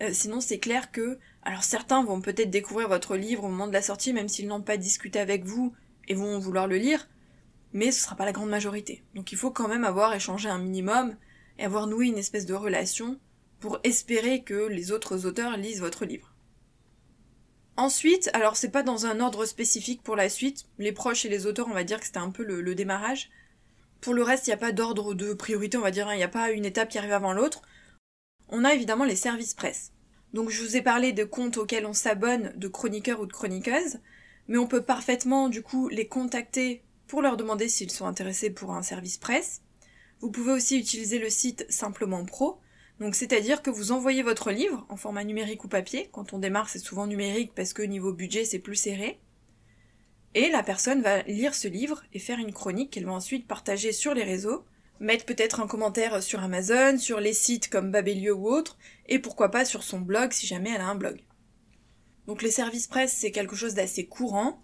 Euh, 0.01 0.09
sinon, 0.11 0.41
c'est 0.41 0.57
clair 0.57 0.91
que, 0.91 1.19
alors 1.43 1.63
certains 1.63 2.03
vont 2.03 2.19
peut-être 2.19 2.49
découvrir 2.49 2.87
votre 2.87 3.15
livre 3.15 3.43
au 3.43 3.47
moment 3.47 3.67
de 3.67 3.73
la 3.73 3.83
sortie, 3.83 4.11
même 4.11 4.27
s'ils 4.27 4.47
n'ont 4.47 4.63
pas 4.63 4.77
discuté 4.77 5.19
avec 5.19 5.45
vous 5.45 5.71
et 6.07 6.15
vont 6.15 6.39
vouloir 6.39 6.65
le 6.65 6.77
lire, 6.77 7.07
mais 7.73 7.91
ce 7.91 8.01
sera 8.01 8.15
pas 8.15 8.25
la 8.25 8.31
grande 8.31 8.49
majorité. 8.49 9.03
Donc 9.13 9.31
il 9.31 9.37
faut 9.37 9.51
quand 9.51 9.67
même 9.67 9.83
avoir 9.83 10.15
échangé 10.15 10.49
un 10.49 10.57
minimum 10.57 11.15
et 11.59 11.65
avoir 11.65 11.85
noué 11.85 12.07
une 12.07 12.17
espèce 12.17 12.47
de 12.47 12.55
relation 12.55 13.19
pour 13.59 13.79
espérer 13.83 14.41
que 14.41 14.65
les 14.65 14.91
autres 14.91 15.27
auteurs 15.27 15.57
lisent 15.57 15.81
votre 15.81 16.05
livre. 16.05 16.30
Ensuite, 17.77 18.29
alors 18.33 18.57
c'est 18.57 18.69
pas 18.69 18.83
dans 18.83 19.05
un 19.05 19.19
ordre 19.19 19.45
spécifique 19.45 20.03
pour 20.03 20.15
la 20.15 20.29
suite, 20.29 20.65
les 20.77 20.91
proches 20.91 21.25
et 21.25 21.29
les 21.29 21.45
auteurs, 21.45 21.67
on 21.67 21.73
va 21.73 21.83
dire 21.83 21.99
que 21.99 22.05
c'était 22.05 22.17
un 22.17 22.31
peu 22.31 22.43
le, 22.43 22.75
démarrage. 22.75 23.29
Pour 24.01 24.13
le 24.13 24.23
reste, 24.23 24.47
il 24.47 24.49
n'y 24.49 24.55
a 24.55 24.57
pas 24.57 24.71
d'ordre 24.71 25.13
de 25.13 25.33
priorité, 25.33 25.77
on 25.77 25.81
va 25.81 25.91
dire, 25.91 26.07
hein. 26.07 26.13
il 26.13 26.17
n'y 26.17 26.23
a 26.23 26.27
pas 26.27 26.51
une 26.51 26.65
étape 26.65 26.89
qui 26.89 26.97
arrive 26.97 27.13
avant 27.13 27.33
l'autre. 27.33 27.61
On 28.49 28.65
a 28.65 28.73
évidemment 28.73 29.05
les 29.05 29.15
services 29.15 29.53
presse. 29.53 29.93
Donc 30.33 30.49
je 30.49 30.61
vous 30.63 30.75
ai 30.75 30.81
parlé 30.81 31.13
de 31.13 31.23
comptes 31.23 31.57
auxquels 31.57 31.85
on 31.85 31.93
s'abonne, 31.93 32.53
de 32.55 32.67
chroniqueurs 32.67 33.21
ou 33.21 33.25
de 33.25 33.33
chroniqueuses, 33.33 33.99
mais 34.47 34.57
on 34.57 34.67
peut 34.67 34.83
parfaitement 34.83 35.49
du 35.49 35.61
coup 35.61 35.87
les 35.89 36.07
contacter 36.07 36.83
pour 37.07 37.21
leur 37.21 37.37
demander 37.37 37.67
s'ils 37.67 37.91
sont 37.91 38.05
intéressés 38.05 38.49
pour 38.49 38.73
un 38.73 38.83
service 38.83 39.17
presse. 39.17 39.61
Vous 40.19 40.31
pouvez 40.31 40.51
aussi 40.51 40.77
utiliser 40.77 41.19
le 41.19 41.29
site 41.29 41.65
Simplement 41.69 42.23
Pro, 42.25 42.59
donc 43.01 43.15
c'est-à-dire 43.15 43.63
que 43.63 43.71
vous 43.71 43.91
envoyez 43.91 44.21
votre 44.21 44.51
livre 44.51 44.85
en 44.87 44.95
format 44.95 45.23
numérique 45.23 45.63
ou 45.63 45.67
papier. 45.67 46.07
Quand 46.11 46.33
on 46.33 46.37
démarre, 46.37 46.69
c'est 46.69 46.77
souvent 46.77 47.07
numérique 47.07 47.51
parce 47.55 47.73
que 47.73 47.81
niveau 47.81 48.13
budget, 48.13 48.45
c'est 48.45 48.59
plus 48.59 48.75
serré. 48.75 49.19
Et 50.35 50.49
la 50.49 50.61
personne 50.61 51.01
va 51.01 51.23
lire 51.23 51.55
ce 51.55 51.67
livre 51.67 52.03
et 52.13 52.19
faire 52.19 52.37
une 52.37 52.53
chronique 52.53 52.91
qu'elle 52.91 53.07
va 53.07 53.13
ensuite 53.13 53.47
partager 53.47 53.91
sur 53.91 54.13
les 54.13 54.23
réseaux, 54.23 54.65
mettre 54.99 55.25
peut-être 55.25 55.59
un 55.61 55.65
commentaire 55.65 56.21
sur 56.21 56.43
Amazon, 56.43 56.99
sur 56.99 57.19
les 57.19 57.33
sites 57.33 57.69
comme 57.69 57.91
Babelio 57.91 58.35
ou 58.35 58.47
autres, 58.47 58.77
et 59.07 59.17
pourquoi 59.17 59.49
pas 59.49 59.65
sur 59.65 59.81
son 59.81 59.99
blog 59.99 60.31
si 60.31 60.45
jamais 60.45 60.69
elle 60.69 60.81
a 60.81 60.87
un 60.87 60.95
blog. 60.95 61.25
Donc 62.27 62.43
les 62.43 62.51
services 62.51 62.85
presse, 62.85 63.13
c'est 63.17 63.31
quelque 63.31 63.55
chose 63.55 63.73
d'assez 63.73 64.05
courant. 64.05 64.63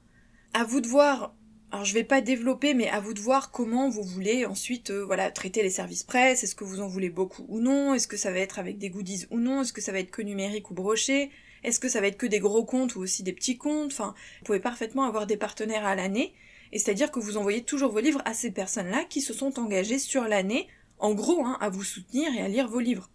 À 0.53 0.63
vous 0.63 0.79
de 0.79 0.87
voir 0.87 1.33
alors 1.69 1.83
je 1.83 1.93
vais 1.93 2.05
pas 2.05 2.21
développer, 2.21 2.73
mais 2.73 2.87
à 2.87 3.01
vous 3.01 3.13
de 3.13 3.19
voir 3.19 3.51
comment 3.51 3.89
vous 3.89 4.03
voulez 4.03 4.45
ensuite 4.45 4.89
euh, 4.89 5.03
voilà 5.03 5.31
traiter 5.31 5.63
les 5.63 5.69
services 5.69 6.03
presse. 6.03 6.43
Est-ce 6.43 6.55
que 6.55 6.63
vous 6.63 6.79
en 6.79 6.87
voulez 6.87 7.09
beaucoup 7.09 7.45
ou 7.49 7.59
non? 7.59 7.93
Est-ce 7.93 8.07
que 8.07 8.15
ça 8.15 8.31
va 8.31 8.39
être 8.39 8.57
avec 8.57 8.77
des 8.77 8.89
goodies 8.89 9.25
ou 9.31 9.37
non? 9.37 9.61
Est-ce 9.61 9.73
que 9.73 9.81
ça 9.81 9.91
va 9.91 9.99
être 9.99 10.11
que 10.11 10.21
numérique 10.21 10.71
ou 10.71 10.73
broché? 10.73 11.29
Est-ce 11.63 11.81
que 11.81 11.89
ça 11.89 11.99
va 11.99 12.07
être 12.07 12.17
que 12.17 12.25
des 12.25 12.39
gros 12.39 12.63
comptes 12.63 12.95
ou 12.95 13.01
aussi 13.01 13.21
des 13.21 13.33
petits 13.33 13.57
comptes? 13.57 13.91
Enfin, 13.91 14.15
vous 14.39 14.45
pouvez 14.45 14.61
parfaitement 14.61 15.03
avoir 15.03 15.27
des 15.27 15.35
partenaires 15.35 15.85
à 15.85 15.95
l'année. 15.95 16.33
Et 16.71 16.79
c'est-à-dire 16.79 17.11
que 17.11 17.19
vous 17.19 17.35
envoyez 17.35 17.63
toujours 17.63 17.91
vos 17.91 17.99
livres 17.99 18.21
à 18.23 18.33
ces 18.33 18.51
personnes-là 18.51 19.03
qui 19.03 19.19
se 19.19 19.33
sont 19.33 19.59
engagées 19.59 19.99
sur 19.99 20.23
l'année, 20.23 20.67
en 20.99 21.13
gros, 21.13 21.43
hein, 21.43 21.57
à 21.59 21.69
vous 21.69 21.83
soutenir 21.83 22.33
et 22.33 22.41
à 22.41 22.47
lire 22.47 22.69
vos 22.69 22.79
livres. 22.79 23.09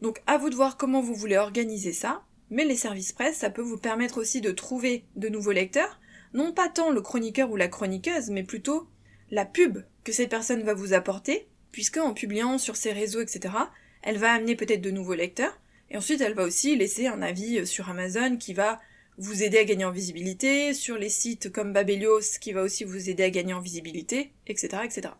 Donc 0.00 0.22
à 0.28 0.38
vous 0.38 0.50
de 0.50 0.54
voir 0.54 0.76
comment 0.76 1.00
vous 1.00 1.14
voulez 1.14 1.36
organiser 1.36 1.92
ça. 1.92 2.22
Mais 2.50 2.64
les 2.64 2.76
services 2.76 3.12
presse, 3.12 3.38
ça 3.38 3.50
peut 3.50 3.62
vous 3.62 3.78
permettre 3.78 4.18
aussi 4.20 4.40
de 4.40 4.52
trouver 4.52 5.04
de 5.16 5.28
nouveaux 5.28 5.50
lecteurs 5.50 5.98
non 6.36 6.52
pas 6.52 6.68
tant 6.68 6.90
le 6.90 7.00
chroniqueur 7.00 7.50
ou 7.50 7.56
la 7.56 7.66
chroniqueuse, 7.66 8.30
mais 8.30 8.44
plutôt 8.44 8.86
la 9.30 9.46
pub 9.46 9.78
que 10.04 10.12
cette 10.12 10.28
personne 10.28 10.62
va 10.62 10.74
vous 10.74 10.92
apporter, 10.92 11.48
puisque 11.72 11.96
en 11.96 12.14
publiant 12.14 12.58
sur 12.58 12.76
ses 12.76 12.92
réseaux, 12.92 13.22
etc., 13.22 13.54
elle 14.02 14.18
va 14.18 14.32
amener 14.32 14.54
peut-être 14.54 14.82
de 14.82 14.90
nouveaux 14.90 15.14
lecteurs, 15.14 15.58
et 15.90 15.96
ensuite 15.96 16.20
elle 16.20 16.34
va 16.34 16.44
aussi 16.44 16.76
laisser 16.76 17.06
un 17.06 17.22
avis 17.22 17.66
sur 17.66 17.88
Amazon 17.88 18.36
qui 18.36 18.52
va 18.52 18.78
vous 19.18 19.42
aider 19.42 19.56
à 19.56 19.64
gagner 19.64 19.86
en 19.86 19.90
visibilité, 19.90 20.74
sur 20.74 20.98
les 20.98 21.08
sites 21.08 21.50
comme 21.50 21.72
Babelios 21.72 22.38
qui 22.38 22.52
va 22.52 22.62
aussi 22.62 22.84
vous 22.84 23.08
aider 23.08 23.24
à 23.24 23.30
gagner 23.30 23.54
en 23.54 23.60
visibilité, 23.60 24.32
etc., 24.46 24.82
etc. 24.84 25.14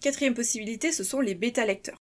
Quatrième 0.00 0.34
possibilité, 0.34 0.92
ce 0.92 1.02
sont 1.02 1.20
les 1.20 1.34
bêta 1.34 1.64
lecteurs. 1.64 1.96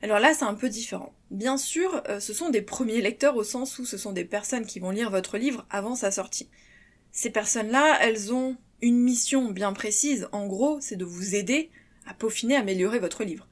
Alors 0.00 0.18
là, 0.18 0.34
c'est 0.34 0.44
un 0.44 0.54
peu 0.54 0.68
différent. 0.68 1.14
Bien 1.30 1.58
sûr, 1.58 2.02
euh, 2.08 2.18
ce 2.18 2.32
sont 2.32 2.48
des 2.48 2.62
premiers 2.62 3.02
lecteurs 3.02 3.36
au 3.36 3.44
sens 3.44 3.78
où 3.78 3.84
ce 3.84 3.98
sont 3.98 4.12
des 4.12 4.24
personnes 4.24 4.66
qui 4.66 4.80
vont 4.80 4.90
lire 4.90 5.10
votre 5.10 5.36
livre 5.36 5.66
avant 5.70 5.94
sa 5.94 6.10
sortie. 6.10 6.48
Ces 7.12 7.30
personnes-là, 7.30 7.98
elles 8.00 8.32
ont 8.32 8.56
une 8.80 8.98
mission 8.98 9.50
bien 9.50 9.72
précise. 9.72 10.28
En 10.32 10.46
gros, 10.46 10.80
c'est 10.80 10.96
de 10.96 11.04
vous 11.04 11.34
aider 11.34 11.70
à 12.06 12.14
peaufiner, 12.14 12.56
améliorer 12.56 12.98
votre 12.98 13.22
livre. 13.22 13.48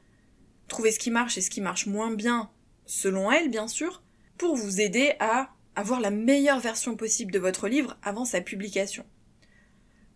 Trouver 0.66 0.90
ce 0.90 0.98
qui 0.98 1.10
marche 1.10 1.36
et 1.36 1.40
ce 1.42 1.50
qui 1.50 1.60
marche 1.60 1.86
moins 1.86 2.10
bien, 2.10 2.50
selon 2.86 3.30
elles, 3.30 3.50
bien 3.50 3.68
sûr, 3.68 4.02
pour 4.38 4.56
vous 4.56 4.80
aider 4.80 5.12
à 5.20 5.50
avoir 5.76 6.00
la 6.00 6.10
meilleure 6.10 6.60
version 6.60 6.96
possible 6.96 7.32
de 7.32 7.38
votre 7.38 7.68
livre 7.68 7.98
avant 8.02 8.24
sa 8.24 8.40
publication. 8.40 9.04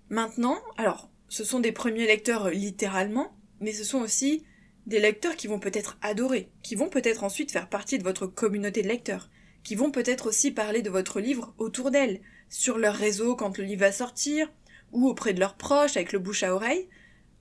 Maintenant, 0.09 0.59
alors, 0.77 1.11
ce 1.29 1.45
sont 1.45 1.61
des 1.61 1.73
premiers 1.73 2.07
lecteurs 2.07 2.51
littéralement, 2.51 3.37
mais 3.61 3.73
ce 3.73 3.85
sont 3.85 4.01
aussi 4.01 4.45
des 4.87 5.01
lecteurs 5.01 5.37
qui 5.37 5.47
vont 5.47 5.59
peut-être 5.59 5.99
adorer, 6.03 6.51
qui 6.63 6.75
vont 6.75 6.89
peut-être 6.89 7.25
ensuite 7.25 7.53
faire 7.53 7.69
partie 7.69 7.99
de 7.99 8.05
votre 8.05 8.27
communauté 8.27 8.83
de 8.83 8.89
lecteurs, 8.89 9.31
qui 9.63 9.75
vont 9.75 9.91
peut-être 9.91 10.27
aussi 10.27 10.51
parler 10.51 10.83
de 10.83 10.91
votre 10.91 11.21
livre 11.21 11.55
autour 11.59 11.91
d'elles, 11.91 12.21
sur 12.49 12.79
leur 12.79 12.95
réseau 12.95 13.37
quand 13.37 13.59
le 13.59 13.65
livre 13.65 13.81
va 13.81 13.93
sortir, 13.93 14.51
ou 14.93 15.09
auprès 15.09 15.35
de 15.35 15.41
leurs 15.41 15.57
proches 15.57 15.97
avec 15.97 16.13
le 16.13 16.19
bouche 16.19 16.43
à 16.43 16.55
oreille. 16.55 16.89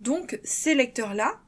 Donc 0.01 0.39
ces 0.43 0.75
lecteurs-là, 0.75 1.39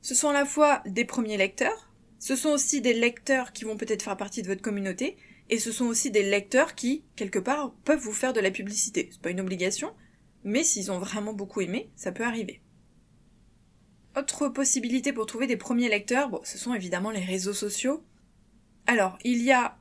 ce 0.00 0.14
sont 0.14 0.30
à 0.30 0.32
la 0.32 0.44
fois 0.44 0.82
des 0.86 1.04
premiers 1.04 1.36
lecteurs, 1.36 1.90
ce 2.18 2.36
sont 2.36 2.50
aussi 2.50 2.80
des 2.80 2.94
lecteurs 2.94 3.52
qui 3.52 3.64
vont 3.64 3.76
peut-être 3.76 4.02
faire 4.02 4.16
partie 4.16 4.42
de 4.42 4.48
votre 4.48 4.62
communauté, 4.62 5.16
et 5.48 5.58
ce 5.58 5.72
sont 5.72 5.86
aussi 5.86 6.10
des 6.10 6.22
lecteurs 6.22 6.74
qui, 6.74 7.04
quelque 7.16 7.38
part, 7.38 7.72
peuvent 7.84 7.98
vous 7.98 8.12
faire 8.12 8.32
de 8.32 8.40
la 8.40 8.50
publicité. 8.50 9.08
C'est 9.10 9.20
pas 9.20 9.30
une 9.30 9.40
obligation, 9.40 9.92
mais 10.44 10.64
s'ils 10.64 10.90
ont 10.90 10.98
vraiment 10.98 11.32
beaucoup 11.32 11.60
aimé, 11.60 11.90
ça 11.96 12.12
peut 12.12 12.24
arriver. 12.24 12.60
Autre 14.16 14.48
possibilité 14.48 15.12
pour 15.12 15.26
trouver 15.26 15.46
des 15.46 15.56
premiers 15.56 15.88
lecteurs, 15.88 16.30
ce 16.44 16.58
sont 16.58 16.74
évidemment 16.74 17.10
les 17.10 17.24
réseaux 17.24 17.54
sociaux. 17.54 18.04
Alors, 18.86 19.18
il 19.24 19.42
y 19.42 19.52
a 19.52 19.78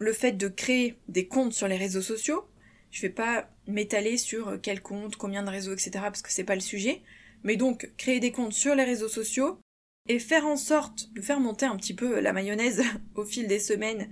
le 0.00 0.12
fait 0.12 0.32
de 0.32 0.48
créer 0.48 0.96
des 1.08 1.28
comptes 1.28 1.52
sur 1.52 1.68
les 1.68 1.76
réseaux 1.76 2.02
sociaux. 2.02 2.44
Je 2.90 3.02
vais 3.02 3.10
pas 3.10 3.48
m'étaler 3.68 4.16
sur 4.16 4.58
quel 4.60 4.82
compte, 4.82 5.14
combien 5.16 5.44
de 5.44 5.50
réseaux, 5.50 5.72
etc. 5.72 5.90
parce 6.02 6.22
que 6.22 6.32
c'est 6.32 6.42
pas 6.42 6.56
le 6.56 6.60
sujet. 6.60 7.02
Mais 7.44 7.56
donc, 7.56 7.92
créer 7.96 8.18
des 8.18 8.32
comptes 8.32 8.54
sur 8.54 8.74
les 8.74 8.84
réseaux 8.84 9.08
sociaux 9.08 9.60
et 10.08 10.18
faire 10.18 10.46
en 10.46 10.56
sorte 10.56 11.12
de 11.12 11.20
faire 11.20 11.38
monter 11.38 11.66
un 11.66 11.76
petit 11.76 11.94
peu 11.94 12.18
la 12.18 12.32
mayonnaise 12.32 12.82
au 13.14 13.24
fil 13.24 13.46
des 13.46 13.60
semaines, 13.60 14.10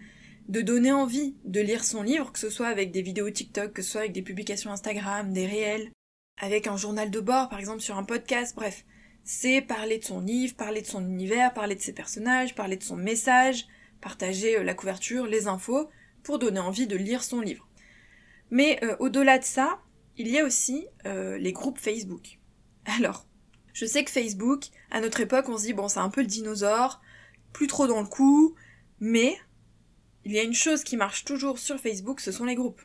de 0.49 0.61
donner 0.61 0.93
envie 0.93 1.35
de 1.45 1.61
lire 1.61 1.85
son 1.85 2.03
livre, 2.03 2.33
que 2.33 2.39
ce 2.39 2.51
soit 2.51 2.69
avec 2.69 2.93
des 2.93 3.03
vidéos 3.03 3.31
TikTok, 3.31 3.73
que 3.73 3.83
ce 3.83 3.93
soit 3.93 4.01
avec 4.03 4.13
des 4.13 4.23
publications 4.23 4.71
Instagram, 4.71 5.33
des 5.33 5.47
réels, 5.47 5.91
avec 6.41 6.67
un 6.67 6.77
journal 6.77 7.11
de 7.11 7.21
bord, 7.21 7.49
par 7.49 7.59
exemple 7.59 7.81
sur 7.81 7.97
un 7.97 8.05
podcast, 8.05 8.55
bref. 8.55 8.85
C'est 9.25 9.63
parler 9.63 9.99
de 9.99 10.05
son 10.05 10.21
livre, 10.21 10.55
parler 10.55 10.83
de 10.83 10.87
son 10.87 11.05
univers, 11.05 11.53
parler 11.53 11.75
de 11.75 11.81
ses 11.81 11.93
personnages, 11.93 12.55
parler 12.55 12.77
de 12.77 12.83
son 12.83 12.97
message, 12.97 13.67
partager 14.01 14.59
euh, 14.59 14.63
la 14.63 14.75
couverture, 14.75 15.27
les 15.27 15.47
infos, 15.47 15.89
pour 16.23 16.39
donner 16.39 16.61
envie 16.61 16.87
de 16.87 16.97
lire 16.97 17.23
son 17.23 17.41
livre. 17.41 17.69
Mais 18.51 18.79
euh, 18.83 18.97
au-delà 18.99 19.39
de 19.39 19.45
ça, 19.45 19.81
il 20.17 20.29
y 20.29 20.39
a 20.39 20.45
aussi 20.45 20.87
euh, 21.07 21.39
les 21.39 21.53
groupes 21.53 21.79
Facebook. 21.79 22.39
Alors, 22.87 23.27
Je 23.73 23.87
sais 23.87 24.03
que 24.03 24.11
Facebook, 24.11 24.65
à 24.91 25.01
notre 25.01 25.21
époque, 25.21 25.49
on 25.49 25.57
se 25.57 25.65
dit 25.65 25.73
bon 25.73 25.89
c'est 25.89 26.01
un 26.01 26.11
peu 26.11 26.23
le 26.23 26.27
dinosaure, 26.27 27.01
plus 27.53 27.69
trop 27.69 27.87
dans 27.87 28.01
le 28.01 28.09
coup, 28.09 28.55
mais 28.99 29.37
il 30.25 30.33
y 30.33 30.39
a 30.39 30.43
une 30.43 30.55
chose 30.55 30.83
qui 30.83 30.97
marche 30.97 31.25
toujours 31.25 31.59
sur 31.59 31.79
Facebook, 31.79 32.21
ce 32.21 32.33
sont 32.33 32.45
les 32.45 32.57
groupes. 32.57 32.83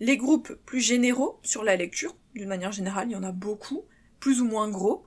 Les 0.00 0.16
groupes 0.16 0.52
plus 0.66 0.80
généraux 0.80 1.38
sur 1.42 1.62
la 1.62 1.76
lecture, 1.76 2.16
d'une 2.34 2.48
manière 2.48 2.72
générale, 2.72 3.08
il 3.08 3.12
y 3.12 3.16
en 3.16 3.22
a 3.22 3.32
beaucoup, 3.32 3.84
plus 4.18 4.40
ou 4.40 4.44
moins 4.44 4.68
gros, 4.68 5.06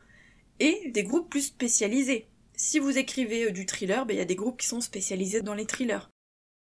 et 0.60 0.90
des 0.92 1.04
groupes 1.04 1.30
plus 1.30 1.42
spécialisés. 1.42 2.28
Si 2.60 2.80
vous 2.80 2.98
écrivez 2.98 3.46
euh, 3.46 3.52
du 3.52 3.68
thriller, 3.68 4.06
ben, 4.06 4.16
il 4.16 4.18
y 4.18 4.22
a 4.22 4.26
des 4.26 4.36
groupes 4.36 4.60
qui 4.60 4.66
sont 4.66 4.82
spécialisés 4.82 5.42
dans 5.42 5.54
les 5.54 5.68
thrillers. 5.68 6.10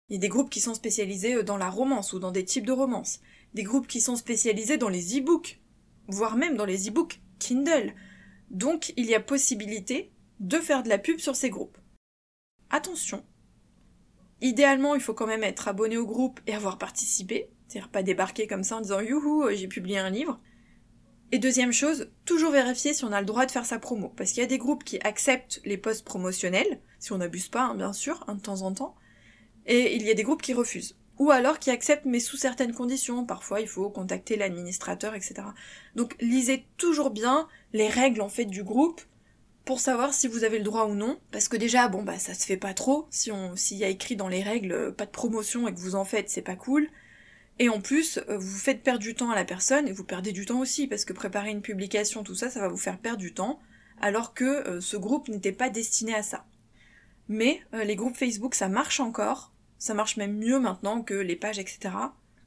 Il 0.08 0.14
y 0.14 0.16
a 0.16 0.20
des 0.20 0.28
groupes 0.28 0.50
qui 0.50 0.60
sont 0.60 0.74
spécialisés 0.74 1.36
euh, 1.36 1.42
dans 1.44 1.56
la 1.56 1.70
romance 1.70 2.12
ou 2.12 2.18
dans 2.18 2.32
des 2.32 2.44
types 2.44 2.66
de 2.66 2.72
romances. 2.72 3.20
Des 3.54 3.62
groupes 3.62 3.86
qui 3.86 4.00
sont 4.00 4.16
spécialisés 4.16 4.76
dans 4.76 4.88
les 4.88 5.18
e-books, 5.18 5.60
voire 6.08 6.36
même 6.36 6.56
dans 6.56 6.64
les 6.64 6.88
e-books 6.88 7.20
Kindle. 7.38 7.94
Donc 8.50 8.92
il 8.96 9.06
y 9.06 9.14
a 9.14 9.20
possibilité 9.20 10.10
de 10.40 10.58
faire 10.58 10.82
de 10.82 10.88
la 10.88 10.98
pub 10.98 11.20
sur 11.20 11.36
ces 11.36 11.48
groupes. 11.48 11.78
Attention. 12.70 13.24
Idéalement, 14.40 14.96
il 14.96 15.00
faut 15.00 15.14
quand 15.14 15.28
même 15.28 15.44
être 15.44 15.68
abonné 15.68 15.96
au 15.96 16.06
groupe 16.06 16.40
et 16.48 16.54
avoir 16.54 16.76
participé, 16.76 17.50
c'est-à-dire 17.68 17.88
pas 17.88 18.02
débarquer 18.02 18.48
comme 18.48 18.64
ça 18.64 18.78
en 18.78 18.80
disant 18.80 19.00
youhou, 19.00 19.44
euh, 19.44 19.54
j'ai 19.54 19.68
publié 19.68 19.98
un 19.98 20.10
livre. 20.10 20.40
Et 21.32 21.38
deuxième 21.38 21.72
chose, 21.72 22.10
toujours 22.24 22.52
vérifier 22.52 22.94
si 22.94 23.04
on 23.04 23.12
a 23.12 23.20
le 23.20 23.26
droit 23.26 23.46
de 23.46 23.50
faire 23.50 23.66
sa 23.66 23.78
promo. 23.78 24.12
Parce 24.16 24.30
qu'il 24.30 24.40
y 24.42 24.44
a 24.44 24.48
des 24.48 24.58
groupes 24.58 24.84
qui 24.84 25.00
acceptent 25.00 25.60
les 25.64 25.76
posts 25.76 26.04
promotionnels, 26.04 26.80
si 26.98 27.12
on 27.12 27.18
n'abuse 27.18 27.48
pas, 27.48 27.62
hein, 27.62 27.74
bien 27.74 27.92
sûr, 27.92 28.24
hein, 28.28 28.36
de 28.36 28.40
temps 28.40 28.62
en 28.62 28.72
temps. 28.72 28.94
Et 29.66 29.96
il 29.96 30.02
y 30.02 30.10
a 30.10 30.14
des 30.14 30.22
groupes 30.22 30.42
qui 30.42 30.54
refusent. 30.54 30.96
Ou 31.18 31.30
alors 31.30 31.58
qui 31.58 31.70
acceptent 31.70 32.06
mais 32.06 32.20
sous 32.20 32.36
certaines 32.36 32.74
conditions. 32.74 33.24
Parfois 33.24 33.60
il 33.60 33.68
faut 33.68 33.88
contacter 33.88 34.36
l'administrateur, 34.36 35.14
etc. 35.14 35.34
Donc 35.94 36.16
lisez 36.20 36.66
toujours 36.76 37.10
bien 37.10 37.48
les 37.72 37.88
règles 37.88 38.20
en 38.20 38.28
fait 38.28 38.46
du 38.46 38.64
groupe 38.64 39.00
pour 39.64 39.80
savoir 39.80 40.12
si 40.12 40.28
vous 40.28 40.44
avez 40.44 40.58
le 40.58 40.64
droit 40.64 40.86
ou 40.86 40.94
non. 40.94 41.18
Parce 41.30 41.48
que 41.48 41.56
déjà, 41.56 41.88
bon 41.88 42.02
bah 42.02 42.18
ça 42.18 42.34
se 42.34 42.44
fait 42.44 42.56
pas 42.56 42.74
trop. 42.74 43.06
Si 43.10 43.30
on 43.30 43.54
s'il 43.56 43.78
y 43.78 43.84
a 43.84 43.88
écrit 43.88 44.16
dans 44.16 44.28
les 44.28 44.42
règles 44.42 44.72
euh, 44.72 44.92
pas 44.92 45.06
de 45.06 45.10
promotion 45.10 45.68
et 45.68 45.74
que 45.74 45.78
vous 45.78 45.94
en 45.94 46.04
faites, 46.04 46.30
c'est 46.30 46.42
pas 46.42 46.56
cool. 46.56 46.88
Et 47.58 47.68
en 47.68 47.80
plus, 47.80 48.18
euh, 48.28 48.36
vous 48.36 48.58
faites 48.58 48.82
perdre 48.82 49.00
du 49.00 49.14
temps 49.14 49.30
à 49.30 49.34
la 49.34 49.44
personne 49.44 49.86
et 49.86 49.92
vous 49.92 50.04
perdez 50.04 50.32
du 50.32 50.44
temps 50.44 50.60
aussi 50.60 50.86
parce 50.86 51.04
que 51.04 51.12
préparer 51.12 51.50
une 51.50 51.62
publication, 51.62 52.24
tout 52.24 52.34
ça, 52.34 52.50
ça 52.50 52.60
va 52.60 52.68
vous 52.68 52.76
faire 52.76 52.98
perdre 52.98 53.18
du 53.18 53.32
temps, 53.32 53.60
alors 54.00 54.34
que 54.34 54.44
euh, 54.44 54.80
ce 54.80 54.96
groupe 54.96 55.28
n'était 55.28 55.52
pas 55.52 55.70
destiné 55.70 56.14
à 56.14 56.22
ça. 56.22 56.44
Mais 57.28 57.62
euh, 57.72 57.84
les 57.84 57.96
groupes 57.96 58.16
Facebook, 58.16 58.54
ça 58.54 58.68
marche 58.68 58.98
encore, 59.00 59.52
ça 59.78 59.94
marche 59.94 60.16
même 60.16 60.36
mieux 60.36 60.58
maintenant 60.58 61.02
que 61.02 61.14
les 61.14 61.36
pages, 61.36 61.58
etc. 61.58 61.94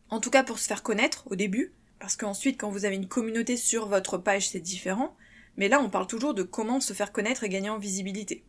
En 0.09 0.19
tout 0.19 0.29
cas 0.29 0.43
pour 0.43 0.59
se 0.59 0.67
faire 0.67 0.83
connaître 0.83 1.23
au 1.27 1.35
début, 1.35 1.73
parce 1.99 2.17
qu'ensuite 2.17 2.59
quand 2.59 2.69
vous 2.69 2.85
avez 2.85 2.95
une 2.95 3.07
communauté 3.07 3.55
sur 3.55 3.87
votre 3.87 4.17
page, 4.17 4.49
c'est 4.49 4.59
différent. 4.59 5.15
Mais 5.55 5.69
là, 5.69 5.81
on 5.81 5.89
parle 5.89 6.05
toujours 6.05 6.35
de 6.35 6.43
comment 6.43 6.79
se 6.79 6.93
faire 6.93 7.11
connaître 7.11 7.43
et 7.43 7.49
gagner 7.49 7.69
en 7.69 7.79
visibilité. 7.79 8.43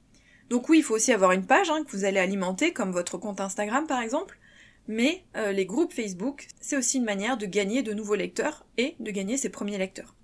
Donc 0.50 0.68
oui, 0.68 0.78
il 0.78 0.82
faut 0.82 0.94
aussi 0.94 1.12
avoir 1.12 1.32
une 1.32 1.46
page 1.46 1.70
hein, 1.70 1.84
que 1.84 1.90
vous 1.92 2.04
allez 2.04 2.18
alimenter, 2.18 2.72
comme 2.72 2.92
votre 2.92 3.16
compte 3.16 3.40
Instagram 3.40 3.86
par 3.86 4.00
exemple, 4.00 4.38
mais 4.88 5.22
euh, 5.36 5.52
les 5.52 5.66
groupes 5.66 5.92
Facebook, 5.92 6.48
c'est 6.60 6.76
aussi 6.76 6.96
une 6.96 7.04
manière 7.04 7.36
de 7.36 7.46
gagner 7.46 7.82
de 7.82 7.92
nouveaux 7.92 8.14
lecteurs 8.16 8.66
et 8.78 8.96
de 8.98 9.10
gagner 9.10 9.36
ses 9.36 9.50
premiers 9.50 9.78
lecteurs. 9.78 10.16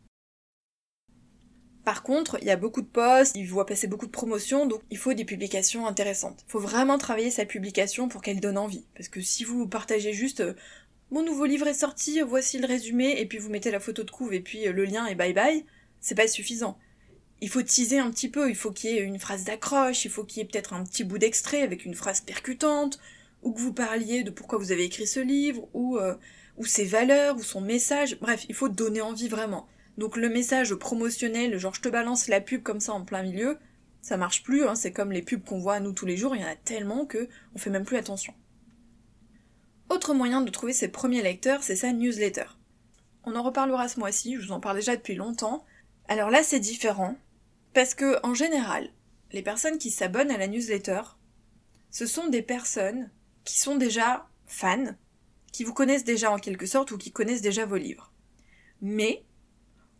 Par 1.84 2.02
contre, 2.02 2.38
il 2.40 2.46
y 2.46 2.50
a 2.50 2.56
beaucoup 2.56 2.80
de 2.80 2.86
posts, 2.86 3.36
il 3.36 3.46
voit 3.46 3.66
passer 3.66 3.86
beaucoup 3.86 4.06
de 4.06 4.10
promotions, 4.10 4.64
donc 4.66 4.80
il 4.90 4.96
faut 4.96 5.12
des 5.12 5.26
publications 5.26 5.86
intéressantes. 5.86 6.42
Il 6.48 6.50
faut 6.50 6.58
vraiment 6.58 6.96
travailler 6.96 7.30
sa 7.30 7.44
publication 7.44 8.08
pour 8.08 8.22
qu'elle 8.22 8.40
donne 8.40 8.56
envie. 8.56 8.86
Parce 8.94 9.10
que 9.10 9.20
si 9.20 9.44
vous 9.44 9.68
partagez 9.68 10.14
juste 10.14 10.40
euh, 10.40 10.54
mon 11.10 11.22
nouveau 11.22 11.44
livre 11.44 11.66
est 11.66 11.74
sorti, 11.74 12.22
voici 12.22 12.58
le 12.58 12.66
résumé, 12.66 13.20
et 13.20 13.26
puis 13.26 13.36
vous 13.36 13.50
mettez 13.50 13.70
la 13.70 13.80
photo 13.80 14.02
de 14.02 14.10
couve 14.10 14.32
et 14.32 14.40
puis 14.40 14.66
euh, 14.66 14.72
le 14.72 14.86
lien 14.86 15.06
et 15.06 15.14
bye 15.14 15.34
bye, 15.34 15.66
c'est 16.00 16.14
pas 16.14 16.26
suffisant. 16.26 16.78
Il 17.42 17.50
faut 17.50 17.62
teaser 17.62 17.98
un 17.98 18.10
petit 18.10 18.30
peu, 18.30 18.48
il 18.48 18.56
faut 18.56 18.72
qu'il 18.72 18.90
y 18.90 18.94
ait 18.96 19.02
une 19.02 19.18
phrase 19.18 19.44
d'accroche, 19.44 20.06
il 20.06 20.10
faut 20.10 20.24
qu'il 20.24 20.38
y 20.38 20.40
ait 20.40 20.48
peut-être 20.48 20.72
un 20.72 20.84
petit 20.84 21.04
bout 21.04 21.18
d'extrait 21.18 21.60
avec 21.60 21.84
une 21.84 21.94
phrase 21.94 22.22
percutante, 22.22 22.98
ou 23.44 23.52
que 23.52 23.60
vous 23.60 23.72
parliez 23.72 24.24
de 24.24 24.30
pourquoi 24.30 24.58
vous 24.58 24.72
avez 24.72 24.84
écrit 24.84 25.06
ce 25.06 25.20
livre, 25.20 25.68
ou, 25.74 25.98
euh, 25.98 26.14
ou 26.56 26.64
ses 26.64 26.84
valeurs, 26.84 27.36
ou 27.36 27.42
son 27.42 27.60
message. 27.60 28.18
Bref, 28.20 28.46
il 28.48 28.54
faut 28.54 28.68
donner 28.68 29.00
envie 29.00 29.28
vraiment. 29.28 29.68
Donc 29.98 30.16
le 30.16 30.28
message 30.28 30.74
promotionnel, 30.74 31.56
genre 31.58 31.74
je 31.74 31.82
te 31.82 31.88
balance 31.88 32.26
la 32.26 32.40
pub 32.40 32.62
comme 32.62 32.80
ça 32.80 32.92
en 32.92 33.04
plein 33.04 33.22
milieu, 33.22 33.58
ça 34.02 34.16
marche 34.16 34.42
plus, 34.42 34.66
hein, 34.66 34.74
c'est 34.74 34.92
comme 34.92 35.12
les 35.12 35.22
pubs 35.22 35.44
qu'on 35.44 35.58
voit 35.58 35.78
nous 35.78 35.92
tous 35.92 36.06
les 36.06 36.16
jours, 36.16 36.34
il 36.34 36.42
y 36.42 36.44
en 36.44 36.48
a 36.48 36.56
tellement 36.56 37.06
que 37.06 37.28
on 37.54 37.58
fait 37.58 37.70
même 37.70 37.84
plus 37.84 37.96
attention. 37.96 38.34
Autre 39.88 40.14
moyen 40.14 40.40
de 40.40 40.50
trouver 40.50 40.72
ses 40.72 40.88
premiers 40.88 41.22
lecteurs, 41.22 41.62
c'est 41.62 41.76
sa 41.76 41.92
newsletter. 41.92 42.46
On 43.24 43.36
en 43.36 43.42
reparlera 43.42 43.88
ce 43.88 44.00
mois-ci, 44.00 44.36
je 44.36 44.46
vous 44.46 44.52
en 44.52 44.60
parle 44.60 44.76
déjà 44.76 44.96
depuis 44.96 45.14
longtemps. 45.14 45.64
Alors 46.08 46.30
là 46.30 46.42
c'est 46.42 46.60
différent, 46.60 47.16
parce 47.72 47.94
que 47.94 48.18
en 48.26 48.34
général, 48.34 48.90
les 49.32 49.42
personnes 49.42 49.78
qui 49.78 49.90
s'abonnent 49.90 50.30
à 50.32 50.38
la 50.38 50.48
newsletter, 50.48 51.02
ce 51.90 52.06
sont 52.06 52.26
des 52.26 52.42
personnes 52.42 53.10
qui 53.44 53.58
sont 53.58 53.76
déjà 53.76 54.28
fans, 54.46 54.94
qui 55.52 55.64
vous 55.64 55.74
connaissent 55.74 56.04
déjà 56.04 56.30
en 56.30 56.38
quelque 56.38 56.66
sorte 56.66 56.90
ou 56.90 56.98
qui 56.98 57.12
connaissent 57.12 57.42
déjà 57.42 57.66
vos 57.66 57.76
livres. 57.76 58.12
Mais 58.82 59.24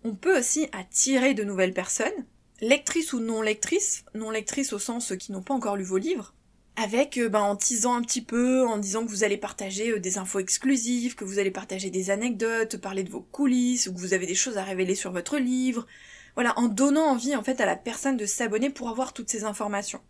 on 0.02 0.14
peut 0.14 0.38
aussi 0.38 0.68
attirer 0.72 1.34
de 1.34 1.44
nouvelles 1.44 1.74
personnes, 1.74 2.26
lectrices 2.60 3.12
ou 3.12 3.20
non 3.20 3.42
lectrices, 3.42 4.04
non 4.14 4.30
lectrices 4.30 4.72
au 4.72 4.78
sens 4.78 5.12
qui 5.18 5.32
n'ont 5.32 5.42
pas 5.42 5.54
encore 5.54 5.76
lu 5.76 5.84
vos 5.84 5.98
livres, 5.98 6.34
avec 6.76 7.18
euh, 7.18 7.28
ben, 7.28 7.40
en 7.40 7.56
teasant 7.56 7.94
un 7.94 8.02
petit 8.02 8.22
peu, 8.22 8.66
en 8.66 8.78
disant 8.78 9.04
que 9.04 9.10
vous 9.10 9.24
allez 9.24 9.36
partager 9.36 9.90
euh, 9.90 10.00
des 10.00 10.18
infos 10.18 10.40
exclusives, 10.40 11.14
que 11.14 11.24
vous 11.24 11.38
allez 11.38 11.50
partager 11.50 11.90
des 11.90 12.10
anecdotes, 12.10 12.76
parler 12.78 13.04
de 13.04 13.10
vos 13.10 13.20
coulisses, 13.20 13.86
ou 13.86 13.94
que 13.94 14.00
vous 14.00 14.14
avez 14.14 14.26
des 14.26 14.34
choses 14.34 14.58
à 14.58 14.64
révéler 14.64 14.94
sur 14.94 15.12
votre 15.12 15.38
livre. 15.38 15.86
Voilà, 16.34 16.58
en 16.58 16.66
donnant 16.66 17.06
envie 17.10 17.36
en 17.36 17.44
fait 17.44 17.60
à 17.60 17.66
la 17.66 17.76
personne 17.76 18.16
de 18.16 18.26
s'abonner 18.26 18.70
pour 18.70 18.88
avoir 18.88 19.12
toutes 19.12 19.30
ces 19.30 19.44
informations. 19.44 20.00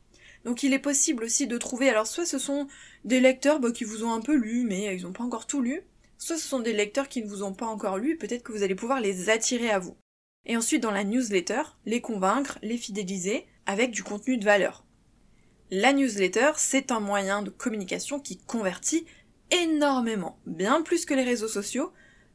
Donc 0.45 0.63
il 0.63 0.73
est 0.73 0.79
possible 0.79 1.25
aussi 1.25 1.47
de 1.47 1.57
trouver, 1.57 1.89
alors 1.89 2.07
soit 2.07 2.27
ce 2.27 2.39
sont 2.39 2.67
des 3.05 3.21
lecteurs 3.21 3.61
bah, 3.61 3.73
qui 3.73 3.85
vous 3.85 4.05
ont 4.05 4.13
un 4.13 4.21
peu 4.21 4.35
lu, 4.35 4.65
mais 4.65 4.95
ils 4.95 5.03
n'ont 5.03 5.13
pas 5.13 5.25
encore 5.25 5.47
tout 5.47 5.63
lu, 5.63 5.83
soit 6.19 6.37
ce 6.37 6.47
sont 6.47 6.61
des 6.61 6.73
lecteurs 6.73 7.09
qui 7.09 7.23
ne 7.23 7.29
vous 7.29 7.43
ont 7.43 7.55
pas 7.55 7.67
encore 7.67 7.99
lu, 7.99 8.19
peut-être 8.19 8.43
que 8.43 8.53
vous 8.53 8.63
allez 8.63 8.75
pouvoir 8.75 9.01
les 9.01 9.31
attirer 9.31 9.71
à 9.71 9.79
vous. 9.79 9.97
Et 10.47 10.57
ensuite 10.57 10.83
dans 10.83 10.91
la 10.91 11.05
newsletter, 11.05 11.63
les 11.87 12.03
convaincre, 12.03 12.59
les 12.63 12.77
fidéliser, 12.77 13.47
avec 13.67 13.91
du 13.91 14.03
contenu 14.03 14.37
de 14.37 14.45
valeur. 14.45 14.85
La 15.71 15.95
newsletter, 15.95 16.53
c'est 16.57 16.93
un 16.93 17.01
moyen 17.01 17.41
de 17.41 17.49
communication 17.49 18.21
qui 18.21 18.37
convertit 18.37 19.07
énormément, 19.51 20.39
bien 20.47 20.83
plus 20.83 21.07
que 21.07 21.15
les 21.15 21.25
réseaux 21.25 21.49
sociaux. 21.49 21.93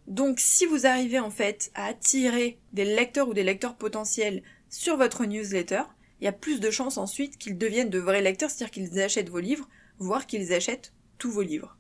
Donc 0.08 0.40
si 0.40 0.66
vous 0.66 0.88
arrivez 0.88 1.20
en 1.20 1.30
fait 1.30 1.72
à 1.76 1.86
attirer 1.86 2.60
des 2.74 2.86
lecteurs 2.86 3.30
ou 3.30 3.36
des 3.36 3.44
lecteurs 3.44 3.76
potentiels 3.76 4.42
sur 4.70 4.98
votre 4.98 5.26
newsletter, 5.26 5.84
il 6.20 6.26
y 6.26 6.28
a 6.28 6.34
plus 6.34 6.60
de 6.60 6.72
chances 6.72 6.98
ensuite 6.98 7.38
qu'ils 7.38 7.58
deviennent 7.58 7.90
de 7.90 8.00
vrais 8.00 8.22
lecteurs, 8.22 8.50
c'est-à-dire 8.50 8.72
qu'ils 8.72 9.00
achètent 9.02 9.30
vos 9.30 9.40
livres, 9.40 9.70
voire 10.00 10.28
qu'ils 10.28 10.54
achètent 10.54 10.94
tous 11.18 11.32
vos 11.32 11.42
livres. 11.42 11.78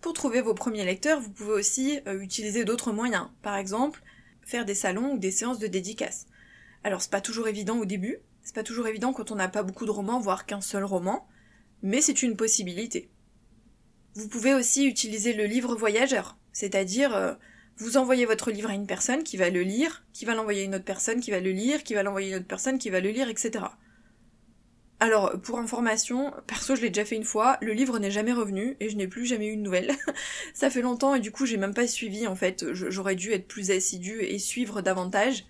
Pour 0.00 0.12
trouver 0.12 0.40
vos 0.40 0.54
premiers 0.54 0.84
lecteurs, 0.84 1.20
vous 1.20 1.30
pouvez 1.30 1.52
aussi 1.52 2.00
euh, 2.06 2.20
utiliser 2.20 2.64
d'autres 2.64 2.92
moyens. 2.92 3.28
Par 3.42 3.56
exemple, 3.56 4.02
faire 4.42 4.64
des 4.64 4.74
salons 4.74 5.14
ou 5.14 5.18
des 5.18 5.30
séances 5.30 5.58
de 5.58 5.66
dédicaces. 5.66 6.26
Alors 6.84 7.02
c'est 7.02 7.10
pas 7.10 7.20
toujours 7.20 7.48
évident 7.48 7.78
au 7.78 7.84
début, 7.84 8.18
c'est 8.42 8.54
pas 8.54 8.62
toujours 8.62 8.86
évident 8.86 9.12
quand 9.12 9.32
on 9.32 9.36
n'a 9.36 9.48
pas 9.48 9.64
beaucoup 9.64 9.86
de 9.86 9.90
romans, 9.90 10.20
voire 10.20 10.46
qu'un 10.46 10.60
seul 10.60 10.84
roman, 10.84 11.26
mais 11.82 12.00
c'est 12.00 12.22
une 12.22 12.36
possibilité. 12.36 13.10
Vous 14.14 14.28
pouvez 14.28 14.54
aussi 14.54 14.86
utiliser 14.86 15.32
le 15.32 15.44
livre 15.44 15.74
voyageur, 15.74 16.38
c'est-à-dire 16.52 17.14
euh, 17.14 17.34
vous 17.78 17.96
envoyez 17.96 18.26
votre 18.26 18.50
livre 18.50 18.70
à 18.70 18.74
une 18.74 18.86
personne 18.86 19.22
qui 19.22 19.36
va 19.36 19.50
le 19.50 19.62
lire, 19.62 20.04
qui 20.12 20.24
va 20.24 20.34
l'envoyer 20.34 20.62
à 20.62 20.64
une 20.64 20.74
autre 20.74 20.84
personne 20.84 21.20
qui 21.20 21.30
va 21.30 21.40
le 21.40 21.50
lire, 21.50 21.84
qui 21.84 21.94
va 21.94 22.02
l'envoyer 22.02 22.28
à 22.28 22.30
une 22.30 22.36
autre 22.36 22.48
personne 22.48 22.78
qui 22.78 22.90
va 22.90 23.00
le 23.00 23.10
lire, 23.10 23.28
etc. 23.28 23.66
Alors, 24.98 25.38
pour 25.42 25.58
information, 25.58 26.32
perso, 26.46 26.74
je 26.74 26.80
l'ai 26.80 26.88
déjà 26.88 27.04
fait 27.04 27.16
une 27.16 27.24
fois, 27.24 27.58
le 27.60 27.74
livre 27.74 27.98
n'est 27.98 28.10
jamais 28.10 28.32
revenu 28.32 28.76
et 28.80 28.88
je 28.88 28.96
n'ai 28.96 29.06
plus 29.06 29.26
jamais 29.26 29.48
eu 29.48 29.56
de 29.56 29.60
nouvelles. 29.60 29.92
ça 30.54 30.70
fait 30.70 30.80
longtemps 30.80 31.14
et 31.14 31.20
du 31.20 31.30
coup, 31.30 31.44
j'ai 31.44 31.58
même 31.58 31.74
pas 31.74 31.86
suivi 31.86 32.26
en 32.26 32.34
fait. 32.34 32.64
J'aurais 32.72 33.14
dû 33.14 33.32
être 33.32 33.46
plus 33.46 33.70
assidu 33.70 34.22
et 34.22 34.38
suivre 34.38 34.80
davantage. 34.80 35.44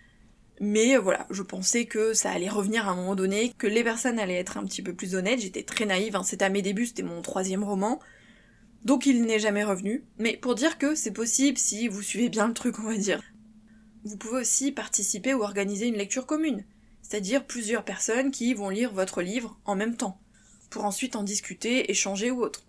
Mais 0.58 0.96
voilà, 0.96 1.26
je 1.30 1.42
pensais 1.42 1.84
que 1.84 2.12
ça 2.12 2.30
allait 2.30 2.48
revenir 2.48 2.88
à 2.88 2.92
un 2.92 2.96
moment 2.96 3.14
donné, 3.14 3.52
que 3.58 3.66
les 3.66 3.84
personnes 3.84 4.18
allaient 4.18 4.34
être 4.34 4.56
un 4.56 4.64
petit 4.64 4.82
peu 4.82 4.94
plus 4.94 5.14
honnêtes. 5.14 5.40
J'étais 5.40 5.62
très 5.62 5.84
naïve, 5.84 6.16
hein. 6.16 6.22
c'était 6.24 6.46
à 6.46 6.48
mes 6.48 6.62
débuts, 6.62 6.86
c'était 6.86 7.02
mon 7.02 7.22
troisième 7.22 7.62
roman. 7.62 8.00
Donc 8.86 9.04
il 9.04 9.22
n'est 9.22 9.40
jamais 9.40 9.64
revenu. 9.64 10.04
Mais 10.16 10.36
pour 10.36 10.54
dire 10.54 10.78
que 10.78 10.94
c'est 10.94 11.10
possible 11.10 11.58
si 11.58 11.88
vous 11.88 12.02
suivez 12.02 12.28
bien 12.28 12.46
le 12.46 12.54
truc, 12.54 12.78
on 12.78 12.84
va 12.84 12.96
dire. 12.96 13.20
Vous 14.04 14.16
pouvez 14.16 14.42
aussi 14.42 14.70
participer 14.70 15.34
ou 15.34 15.42
organiser 15.42 15.88
une 15.88 15.96
lecture 15.96 16.24
commune, 16.24 16.64
c'est-à-dire 17.02 17.44
plusieurs 17.44 17.84
personnes 17.84 18.30
qui 18.30 18.54
vont 18.54 18.68
lire 18.68 18.92
votre 18.92 19.22
livre 19.22 19.58
en 19.64 19.74
même 19.74 19.96
temps, 19.96 20.20
pour 20.70 20.84
ensuite 20.84 21.16
en 21.16 21.24
discuter, 21.24 21.90
échanger 21.90 22.30
ou 22.30 22.40
autre. 22.44 22.64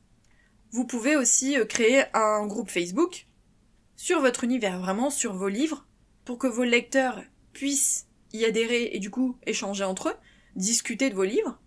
Vous 0.72 0.88
pouvez 0.88 1.16
aussi 1.16 1.56
euh, 1.56 1.66
créer 1.66 2.06
un 2.16 2.48
groupe 2.48 2.72
Facebook 2.72 3.28
sur 3.96 4.20
votre 4.20 4.44
univers, 4.44 4.80
vraiment 4.80 5.12
sur 5.12 5.36
vos 5.36 5.50
livres, 5.50 5.86
pour 6.26 6.40
que 6.40 6.48
vos 6.48 6.64
lecteurs 6.64 7.22
puissent 7.54 8.08
y 8.34 8.44
adhérer 8.44 8.90
et 8.94 9.00
du 9.00 9.12
coup 9.12 9.38
échanger 9.46 9.84
entre 9.84 10.10
eux, 10.10 10.16
discuter 10.56 11.12
de 11.12 11.16
vos 11.16 11.26
livres, 11.26 11.62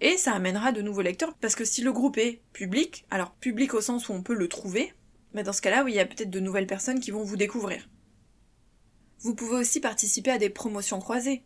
et 0.00 0.16
ça 0.16 0.32
amènera 0.32 0.72
de 0.72 0.82
nouveaux 0.82 1.02
lecteurs, 1.02 1.34
parce 1.34 1.54
que 1.54 1.64
si 1.64 1.82
le 1.82 1.92
groupe 1.92 2.18
est 2.18 2.42
public, 2.52 3.06
alors 3.10 3.32
public 3.32 3.74
au 3.74 3.80
sens 3.80 4.08
où 4.08 4.12
on 4.12 4.22
peut 4.22 4.34
le 4.34 4.48
trouver, 4.48 4.92
bah 5.34 5.42
dans 5.42 5.52
ce 5.52 5.62
cas-là, 5.62 5.84
oui, 5.84 5.92
il 5.92 5.96
y 5.96 6.00
a 6.00 6.06
peut-être 6.06 6.30
de 6.30 6.40
nouvelles 6.40 6.66
personnes 6.66 7.00
qui 7.00 7.10
vont 7.10 7.22
vous 7.22 7.36
découvrir. 7.36 7.88
Vous 9.20 9.34
pouvez 9.34 9.56
aussi 9.56 9.80
participer 9.80 10.30
à 10.30 10.38
des 10.38 10.50
promotions 10.50 11.00
croisées. 11.00 11.42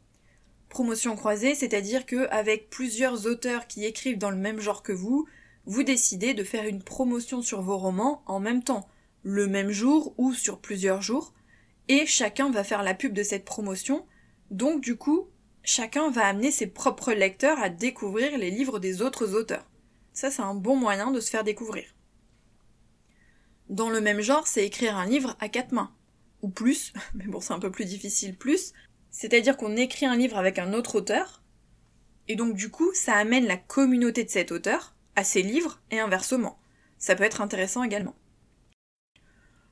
Promotions 0.68 1.16
croisées, 1.16 1.54
c'est-à-dire 1.54 2.06
que 2.06 2.28
avec 2.30 2.70
plusieurs 2.70 3.26
auteurs 3.26 3.66
qui 3.66 3.84
écrivent 3.84 4.18
dans 4.18 4.30
le 4.30 4.36
même 4.36 4.60
genre 4.60 4.82
que 4.82 4.92
vous, 4.92 5.26
vous 5.64 5.82
décidez 5.82 6.34
de 6.34 6.44
faire 6.44 6.66
une 6.66 6.82
promotion 6.82 7.40
sur 7.40 7.62
vos 7.62 7.78
romans 7.78 8.22
en 8.26 8.40
même 8.40 8.62
temps, 8.62 8.88
le 9.22 9.46
même 9.46 9.70
jour 9.70 10.14
ou 10.18 10.34
sur 10.34 10.58
plusieurs 10.58 11.02
jours, 11.02 11.32
et 11.88 12.06
chacun 12.06 12.50
va 12.50 12.64
faire 12.64 12.82
la 12.82 12.94
pub 12.94 13.12
de 13.12 13.22
cette 13.22 13.44
promotion, 13.44 14.06
donc 14.50 14.80
du 14.82 14.96
coup, 14.96 15.28
chacun 15.62 16.10
va 16.10 16.26
amener 16.26 16.50
ses 16.50 16.66
propres 16.66 17.12
lecteurs 17.12 17.60
à 17.60 17.68
découvrir 17.68 18.36
les 18.38 18.50
livres 18.50 18.78
des 18.78 19.02
autres 19.02 19.34
auteurs. 19.34 19.66
Ça, 20.12 20.30
c'est 20.30 20.42
un 20.42 20.54
bon 20.54 20.76
moyen 20.76 21.10
de 21.10 21.20
se 21.20 21.30
faire 21.30 21.44
découvrir. 21.44 21.84
Dans 23.68 23.90
le 23.90 24.00
même 24.00 24.20
genre, 24.20 24.46
c'est 24.46 24.66
écrire 24.66 24.96
un 24.96 25.06
livre 25.06 25.36
à 25.40 25.48
quatre 25.48 25.72
mains. 25.72 25.94
Ou 26.42 26.48
plus, 26.48 26.92
mais 27.14 27.26
bon, 27.26 27.40
c'est 27.40 27.54
un 27.54 27.58
peu 27.58 27.70
plus 27.70 27.84
difficile, 27.84 28.36
plus. 28.36 28.72
C'est-à-dire 29.10 29.56
qu'on 29.56 29.76
écrit 29.76 30.06
un 30.06 30.16
livre 30.16 30.36
avec 30.36 30.58
un 30.58 30.72
autre 30.72 30.96
auteur, 30.96 31.42
et 32.28 32.36
donc 32.36 32.54
du 32.54 32.70
coup, 32.70 32.92
ça 32.94 33.14
amène 33.14 33.46
la 33.46 33.56
communauté 33.56 34.24
de 34.24 34.30
cet 34.30 34.52
auteur 34.52 34.94
à 35.16 35.24
ses 35.24 35.42
livres, 35.42 35.80
et 35.90 36.00
inversement. 36.00 36.58
Ça 36.98 37.14
peut 37.14 37.24
être 37.24 37.40
intéressant 37.40 37.82
également. 37.82 38.14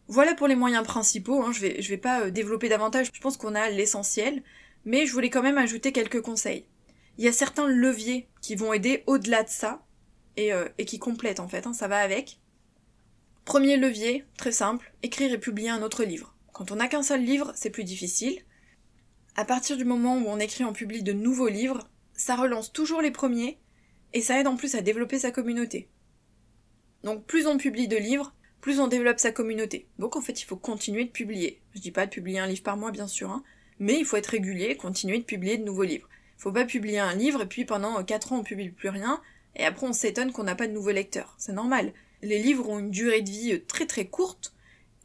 Voilà 0.08 0.34
pour 0.34 0.48
les 0.48 0.56
moyens 0.56 0.84
principaux, 0.84 1.42
hein. 1.42 1.52
je, 1.52 1.60
vais, 1.60 1.80
je 1.80 1.88
vais 1.88 1.96
pas 1.96 2.22
euh, 2.22 2.30
développer 2.30 2.68
davantage, 2.68 3.10
je 3.14 3.20
pense 3.20 3.36
qu'on 3.36 3.54
a 3.54 3.70
l'essentiel, 3.70 4.42
mais 4.84 5.06
je 5.06 5.12
voulais 5.12 5.30
quand 5.30 5.42
même 5.42 5.58
ajouter 5.58 5.92
quelques 5.92 6.20
conseils. 6.20 6.66
Il 7.18 7.24
y 7.24 7.28
a 7.28 7.32
certains 7.32 7.66
leviers 7.66 8.28
qui 8.40 8.54
vont 8.54 8.72
aider 8.72 9.02
au-delà 9.06 9.42
de 9.42 9.48
ça, 9.48 9.84
et, 10.36 10.52
euh, 10.52 10.68
qui 10.86 10.98
complètent 10.98 11.40
en 11.40 11.48
fait, 11.48 11.66
hein, 11.66 11.72
ça 11.72 11.88
va 11.88 11.98
avec. 11.98 12.38
Premier 13.44 13.76
levier, 13.76 14.24
très 14.36 14.52
simple, 14.52 14.92
écrire 15.02 15.32
et 15.32 15.38
publier 15.38 15.70
un 15.70 15.82
autre 15.82 16.04
livre. 16.04 16.34
Quand 16.52 16.70
on 16.70 16.76
n'a 16.76 16.88
qu'un 16.88 17.02
seul 17.02 17.22
livre, 17.22 17.52
c'est 17.54 17.70
plus 17.70 17.84
difficile. 17.84 18.40
À 19.36 19.44
partir 19.44 19.76
du 19.76 19.84
moment 19.84 20.16
où 20.18 20.26
on 20.26 20.38
écrit 20.38 20.64
en 20.64 20.72
publie 20.72 21.02
de 21.02 21.12
nouveaux 21.12 21.48
livres, 21.48 21.88
ça 22.14 22.36
relance 22.36 22.72
toujours 22.72 23.02
les 23.02 23.10
premiers, 23.10 23.58
et 24.12 24.20
ça 24.20 24.38
aide 24.38 24.46
en 24.46 24.56
plus 24.56 24.74
à 24.74 24.82
développer 24.82 25.18
sa 25.18 25.30
communauté. 25.30 25.88
Donc 27.02 27.24
plus 27.24 27.46
on 27.46 27.56
publie 27.56 27.88
de 27.88 27.96
livres, 27.96 28.34
plus 28.60 28.80
on 28.80 28.88
développe 28.88 29.18
sa 29.18 29.32
communauté. 29.32 29.88
Donc 29.98 30.16
en 30.16 30.20
fait, 30.20 30.40
il 30.40 30.44
faut 30.44 30.56
continuer 30.56 31.04
de 31.04 31.10
publier. 31.10 31.62
Je 31.74 31.80
dis 31.80 31.92
pas 31.92 32.06
de 32.06 32.10
publier 32.10 32.38
un 32.38 32.46
livre 32.46 32.62
par 32.62 32.76
mois, 32.76 32.90
bien 32.90 33.08
sûr, 33.08 33.30
hein, 33.30 33.42
mais 33.80 33.98
il 33.98 34.04
faut 34.04 34.16
être 34.16 34.28
régulier, 34.28 34.76
continuer 34.76 35.18
de 35.18 35.24
publier 35.24 35.58
de 35.58 35.64
nouveaux 35.64 35.82
livres. 35.82 36.08
Il 36.38 36.42
faut 36.42 36.52
pas 36.52 36.64
publier 36.64 37.00
un 37.00 37.14
livre 37.14 37.42
et 37.42 37.46
puis 37.46 37.64
pendant 37.64 38.02
4 38.04 38.32
ans 38.32 38.38
on 38.38 38.42
publie 38.44 38.68
plus 38.68 38.90
rien, 38.90 39.20
et 39.56 39.64
après 39.64 39.86
on 39.86 39.92
s'étonne 39.92 40.30
qu'on 40.30 40.44
n'a 40.44 40.54
pas 40.54 40.68
de 40.68 40.72
nouveaux 40.72 40.92
lecteurs. 40.92 41.34
C'est 41.38 41.52
normal. 41.52 41.92
Les 42.22 42.38
livres 42.38 42.68
ont 42.68 42.78
une 42.78 42.90
durée 42.90 43.22
de 43.22 43.30
vie 43.30 43.62
très 43.66 43.86
très 43.86 44.06
courte, 44.06 44.54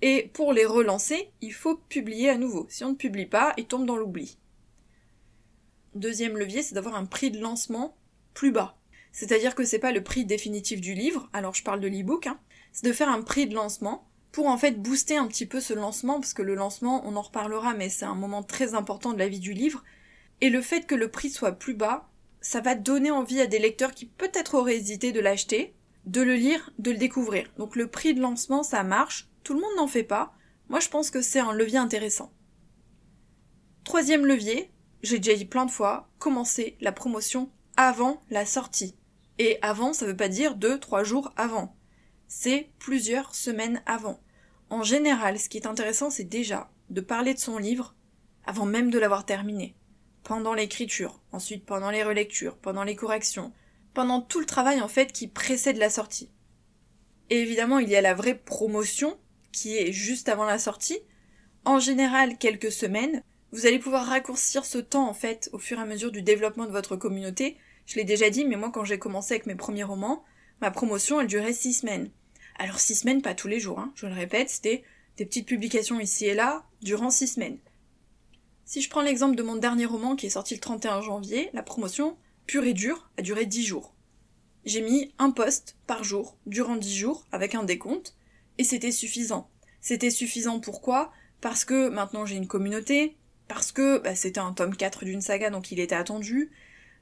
et 0.01 0.29
pour 0.33 0.53
les 0.53 0.65
relancer, 0.65 1.31
il 1.41 1.53
faut 1.53 1.77
publier 1.89 2.29
à 2.29 2.37
nouveau. 2.37 2.67
Si 2.69 2.83
on 2.83 2.89
ne 2.89 2.95
publie 2.95 3.25
pas, 3.25 3.53
ils 3.57 3.65
tombent 3.65 3.87
dans 3.87 3.97
l'oubli. 3.97 4.37
Deuxième 5.95 6.37
levier, 6.37 6.61
c'est 6.61 6.75
d'avoir 6.75 6.95
un 6.95 7.05
prix 7.05 7.31
de 7.31 7.39
lancement 7.39 7.95
plus 8.33 8.51
bas. 8.51 8.77
C'est-à-dire 9.13 9.55
que 9.55 9.63
c'est 9.63 9.79
pas 9.79 9.93
le 9.93 10.03
prix 10.03 10.25
définitif 10.25 10.81
du 10.81 10.93
livre, 10.93 11.29
alors 11.31 11.53
je 11.53 11.63
parle 11.63 11.79
de 11.79 11.87
l'e-book, 11.87 12.27
hein, 12.27 12.37
c'est 12.73 12.85
de 12.85 12.91
faire 12.91 13.07
un 13.07 13.21
prix 13.21 13.47
de 13.47 13.55
lancement 13.55 14.05
pour 14.35 14.47
en 14.47 14.57
fait 14.57 14.81
booster 14.81 15.15
un 15.15 15.27
petit 15.27 15.45
peu 15.45 15.61
ce 15.61 15.73
lancement, 15.73 16.19
parce 16.19 16.33
que 16.33 16.41
le 16.41 16.55
lancement, 16.55 17.07
on 17.07 17.15
en 17.15 17.21
reparlera, 17.21 17.73
mais 17.73 17.87
c'est 17.87 18.03
un 18.03 18.15
moment 18.15 18.43
très 18.43 18.73
important 18.73 19.13
de 19.13 19.17
la 19.17 19.29
vie 19.29 19.39
du 19.39 19.53
livre. 19.53 19.81
Et 20.41 20.49
le 20.49 20.61
fait 20.61 20.85
que 20.85 20.93
le 20.93 21.09
prix 21.09 21.29
soit 21.29 21.53
plus 21.53 21.73
bas, 21.73 22.09
ça 22.41 22.59
va 22.59 22.75
donner 22.75 23.11
envie 23.11 23.39
à 23.39 23.47
des 23.47 23.59
lecteurs 23.59 23.93
qui 23.93 24.05
peut-être 24.05 24.55
auraient 24.55 24.75
hésité 24.75 25.13
de 25.13 25.21
l'acheter, 25.21 25.73
de 26.05 26.21
le 26.21 26.35
lire, 26.35 26.69
de 26.79 26.91
le 26.91 26.97
découvrir. 26.97 27.49
Donc 27.57 27.77
le 27.77 27.87
prix 27.87 28.13
de 28.13 28.19
lancement, 28.19 28.61
ça 28.61 28.83
marche, 28.83 29.29
tout 29.45 29.53
le 29.53 29.61
monde 29.61 29.77
n'en 29.77 29.87
fait 29.87 30.03
pas. 30.03 30.33
Moi, 30.67 30.81
je 30.81 30.89
pense 30.89 31.11
que 31.11 31.21
c'est 31.21 31.39
un 31.39 31.53
levier 31.53 31.77
intéressant. 31.77 32.33
Troisième 33.85 34.25
levier, 34.25 34.69
j'ai 35.01 35.19
déjà 35.19 35.37
dit 35.37 35.45
plein 35.45 35.65
de 35.65 35.71
fois, 35.71 36.09
commencer 36.19 36.75
la 36.81 36.91
promotion 36.91 37.49
avant 37.77 38.21
la 38.29 38.45
sortie. 38.45 38.97
Et 39.39 39.59
avant, 39.61 39.93
ça 39.93 40.05
veut 40.05 40.17
pas 40.17 40.27
dire 40.27 40.55
deux, 40.55 40.77
trois 40.77 41.05
jours 41.05 41.31
avant 41.37 41.73
c'est 42.27 42.69
plusieurs 42.79 43.35
semaines 43.35 43.81
avant. 43.85 44.19
En 44.69 44.83
général, 44.83 45.39
ce 45.39 45.49
qui 45.49 45.57
est 45.57 45.67
intéressant, 45.67 46.09
c'est 46.09 46.23
déjà 46.23 46.69
de 46.89 47.01
parler 47.01 47.33
de 47.33 47.39
son 47.39 47.57
livre 47.57 47.95
avant 48.45 48.65
même 48.65 48.89
de 48.89 48.99
l'avoir 48.99 49.25
terminé. 49.25 49.75
Pendant 50.23 50.53
l'écriture, 50.53 51.21
ensuite 51.31 51.65
pendant 51.65 51.91
les 51.91 52.03
relectures, 52.03 52.57
pendant 52.57 52.83
les 52.83 52.95
corrections, 52.95 53.53
pendant 53.93 54.21
tout 54.21 54.39
le 54.39 54.45
travail 54.45 54.81
en 54.81 54.87
fait 54.87 55.11
qui 55.11 55.27
précède 55.27 55.77
la 55.77 55.89
sortie. 55.89 56.31
Et 57.29 57.41
évidemment, 57.41 57.79
il 57.79 57.89
y 57.89 57.95
a 57.95 58.01
la 58.01 58.13
vraie 58.13 58.37
promotion 58.37 59.17
qui 59.51 59.77
est 59.77 59.91
juste 59.91 60.29
avant 60.29 60.45
la 60.45 60.59
sortie. 60.59 60.99
En 61.63 61.79
général, 61.79 62.37
quelques 62.37 62.71
semaines. 62.71 63.23
Vous 63.51 63.65
allez 63.65 63.79
pouvoir 63.79 64.05
raccourcir 64.05 64.65
ce 64.65 64.79
temps 64.79 65.07
en 65.07 65.13
fait 65.13 65.49
au 65.53 65.59
fur 65.59 65.79
et 65.79 65.81
à 65.81 65.85
mesure 65.85 66.11
du 66.11 66.21
développement 66.21 66.65
de 66.65 66.71
votre 66.71 66.95
communauté. 66.95 67.57
Je 67.85 67.95
l'ai 67.95 68.03
déjà 68.03 68.29
dit, 68.29 68.45
mais 68.45 68.57
moi 68.57 68.71
quand 68.71 68.83
j'ai 68.83 68.99
commencé 68.99 69.35
avec 69.35 69.45
mes 69.45 69.55
premiers 69.55 69.83
romans, 69.83 70.23
Ma 70.61 70.71
promotion, 70.71 71.19
elle 71.19 71.27
durait 71.27 71.53
six 71.53 71.73
semaines. 71.73 72.09
Alors 72.57 72.79
six 72.79 72.95
semaines, 72.95 73.21
pas 73.21 73.35
tous 73.35 73.47
les 73.47 73.59
jours, 73.59 73.79
hein. 73.79 73.91
je 73.95 74.05
le 74.05 74.13
répète, 74.13 74.49
c'était 74.49 74.83
des 75.17 75.25
petites 75.25 75.47
publications 75.47 75.99
ici 75.99 76.25
et 76.25 76.33
là, 76.33 76.65
durant 76.81 77.09
six 77.09 77.27
semaines. 77.27 77.57
Si 78.65 78.81
je 78.81 78.89
prends 78.89 79.01
l'exemple 79.01 79.35
de 79.35 79.43
mon 79.43 79.55
dernier 79.55 79.85
roman 79.85 80.15
qui 80.15 80.25
est 80.25 80.31
sorti 80.31 80.55
le 80.55 80.59
31 80.59 81.01
janvier, 81.01 81.49
la 81.53 81.63
promotion, 81.63 82.17
pure 82.47 82.63
et 82.63 82.73
dure, 82.73 83.09
a 83.17 83.21
duré 83.21 83.45
dix 83.45 83.65
jours. 83.65 83.93
J'ai 84.65 84.81
mis 84.81 85.13
un 85.19 85.29
poste 85.29 85.75
par 85.85 86.03
jour, 86.03 86.37
durant 86.47 86.75
dix 86.75 86.95
jours, 86.97 87.25
avec 87.31 87.53
un 87.55 87.63
décompte, 87.63 88.15
et 88.57 88.63
c'était 88.63 88.91
suffisant. 88.91 89.49
C'était 89.81 90.09
suffisant 90.09 90.59
pourquoi? 90.59 91.11
Parce 91.41 91.65
que 91.65 91.89
maintenant 91.89 92.25
j'ai 92.25 92.37
une 92.37 92.47
communauté, 92.47 93.15
parce 93.47 93.71
que 93.71 93.99
bah, 93.99 94.15
c'était 94.15 94.39
un 94.39 94.53
tome 94.53 94.75
4 94.75 95.05
d'une 95.05 95.21
saga 95.21 95.51
donc 95.51 95.71
il 95.71 95.79
était 95.79 95.93
attendu, 95.93 96.51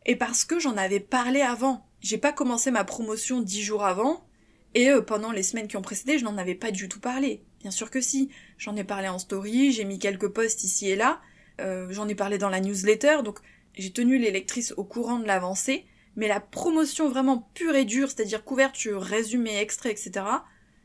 et 0.05 0.17
parce 0.17 0.43
que 0.43 0.59
j'en 0.59 0.75
avais 0.75 0.99
parlé 0.99 1.41
avant 1.41 1.85
j'ai 2.03 2.17
pas 2.17 2.33
commencé 2.33 2.69
ma 2.69 2.83
promotion 2.83 3.39
dix 3.39 3.63
jours 3.63 3.85
avant, 3.85 4.27
et 4.73 4.89
euh, 4.89 5.01
pendant 5.01 5.31
les 5.31 5.43
semaines 5.43 5.67
qui 5.67 5.77
ont 5.77 5.81
précédé, 5.81 6.17
je 6.17 6.23
n'en 6.23 6.37
avais 6.37 6.55
pas 6.55 6.71
du 6.71 6.89
tout 6.89 6.99
parlé. 6.99 7.43
Bien 7.61 7.71
sûr 7.71 7.89
que 7.89 8.01
si, 8.01 8.29
j'en 8.57 8.75
ai 8.75 8.83
parlé 8.83 9.07
en 9.07 9.19
story, 9.19 9.71
j'ai 9.71 9.85
mis 9.85 9.99
quelques 9.99 10.27
posts 10.27 10.63
ici 10.63 10.89
et 10.89 10.95
là, 10.95 11.21
euh, 11.61 11.87
j'en 11.91 12.07
ai 12.07 12.15
parlé 12.15 12.37
dans 12.37 12.49
la 12.49 12.59
newsletter, 12.59 13.19
donc 13.23 13.39
j'ai 13.75 13.91
tenu 13.91 14.17
les 14.17 14.31
lectrices 14.31 14.73
au 14.77 14.83
courant 14.83 15.19
de 15.19 15.25
l'avancée, 15.25 15.85
mais 16.15 16.27
la 16.27 16.39
promotion 16.39 17.09
vraiment 17.09 17.49
pure 17.53 17.75
et 17.75 17.85
dure, 17.85 18.09
c'est-à-dire 18.09 18.43
couverture, 18.43 19.01
résumé, 19.01 19.57
extrait, 19.57 19.91
etc., 19.91 20.25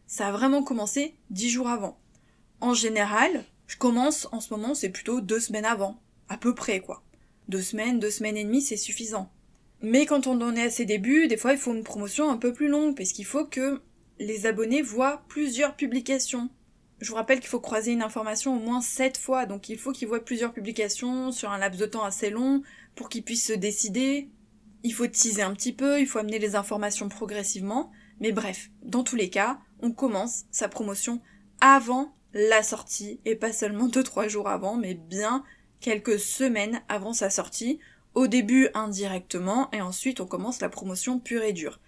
ça 0.07 0.29
a 0.29 0.33
vraiment 0.33 0.62
commencé 0.62 1.16
dix 1.31 1.51
jours 1.51 1.68
avant. 1.68 1.98
En 2.61 2.72
général, 2.72 3.44
je 3.66 3.77
commence 3.77 4.27
en 4.33 4.40
ce 4.40 4.53
moment, 4.55 4.74
c'est 4.74 4.88
plutôt 4.88 5.20
deux 5.20 5.40
semaines 5.40 5.66
avant, 5.66 6.01
à 6.29 6.38
peu 6.38 6.55
près 6.55 6.81
quoi. 6.81 7.03
Deux 7.48 7.61
semaines, 7.61 7.98
deux 7.98 8.11
semaines 8.11 8.37
et 8.37 8.44
demie, 8.44 8.62
c'est 8.62 8.77
suffisant. 8.77 9.31
Mais 9.80 10.06
quand 10.06 10.26
on 10.26 10.40
en 10.40 10.56
est 10.56 10.64
à 10.64 10.70
ses 10.70 10.84
débuts, 10.84 11.28
des 11.28 11.36
fois 11.36 11.52
il 11.52 11.58
faut 11.58 11.74
une 11.74 11.84
promotion 11.84 12.30
un 12.30 12.36
peu 12.36 12.52
plus 12.52 12.68
longue, 12.68 12.96
parce 12.96 13.12
qu'il 13.12 13.24
faut 13.24 13.44
que 13.44 13.80
les 14.18 14.46
abonnés 14.46 14.82
voient 14.82 15.22
plusieurs 15.28 15.76
publications. 15.76 16.50
Je 17.00 17.10
vous 17.10 17.14
rappelle 17.14 17.38
qu'il 17.38 17.48
faut 17.48 17.60
croiser 17.60 17.92
une 17.92 18.02
information 18.02 18.56
au 18.56 18.58
moins 18.58 18.80
7 18.80 19.18
fois, 19.18 19.46
donc 19.46 19.68
il 19.68 19.78
faut 19.78 19.92
qu'ils 19.92 20.08
voient 20.08 20.24
plusieurs 20.24 20.52
publications 20.52 21.30
sur 21.30 21.50
un 21.50 21.58
laps 21.58 21.80
de 21.80 21.86
temps 21.86 22.02
assez 22.02 22.30
long 22.30 22.62
pour 22.96 23.08
qu'ils 23.08 23.22
puissent 23.22 23.46
se 23.46 23.52
décider. 23.52 24.30
Il 24.82 24.92
faut 24.92 25.06
teaser 25.06 25.42
un 25.42 25.54
petit 25.54 25.72
peu, 25.72 26.00
il 26.00 26.06
faut 26.06 26.18
amener 26.18 26.40
les 26.40 26.56
informations 26.56 27.08
progressivement, 27.08 27.92
mais 28.20 28.32
bref, 28.32 28.70
dans 28.82 29.04
tous 29.04 29.14
les 29.14 29.30
cas, 29.30 29.60
on 29.80 29.92
commence 29.92 30.44
sa 30.50 30.68
promotion 30.68 31.20
avant 31.60 32.16
la 32.32 32.64
sortie, 32.64 33.20
et 33.24 33.36
pas 33.36 33.52
seulement 33.52 33.86
2-3 33.86 34.28
jours 34.28 34.48
avant, 34.48 34.76
mais 34.76 34.94
bien 34.94 35.44
quelques 35.80 36.18
semaines 36.18 36.82
avant 36.88 37.12
sa 37.12 37.30
sortie, 37.30 37.78
au 38.14 38.26
début 38.26 38.68
indirectement, 38.74 39.70
et 39.72 39.80
ensuite 39.80 40.20
on 40.20 40.26
commence 40.26 40.60
la 40.60 40.68
promotion 40.68 41.18
pure 41.18 41.42
et 41.42 41.52
dure. 41.52 41.80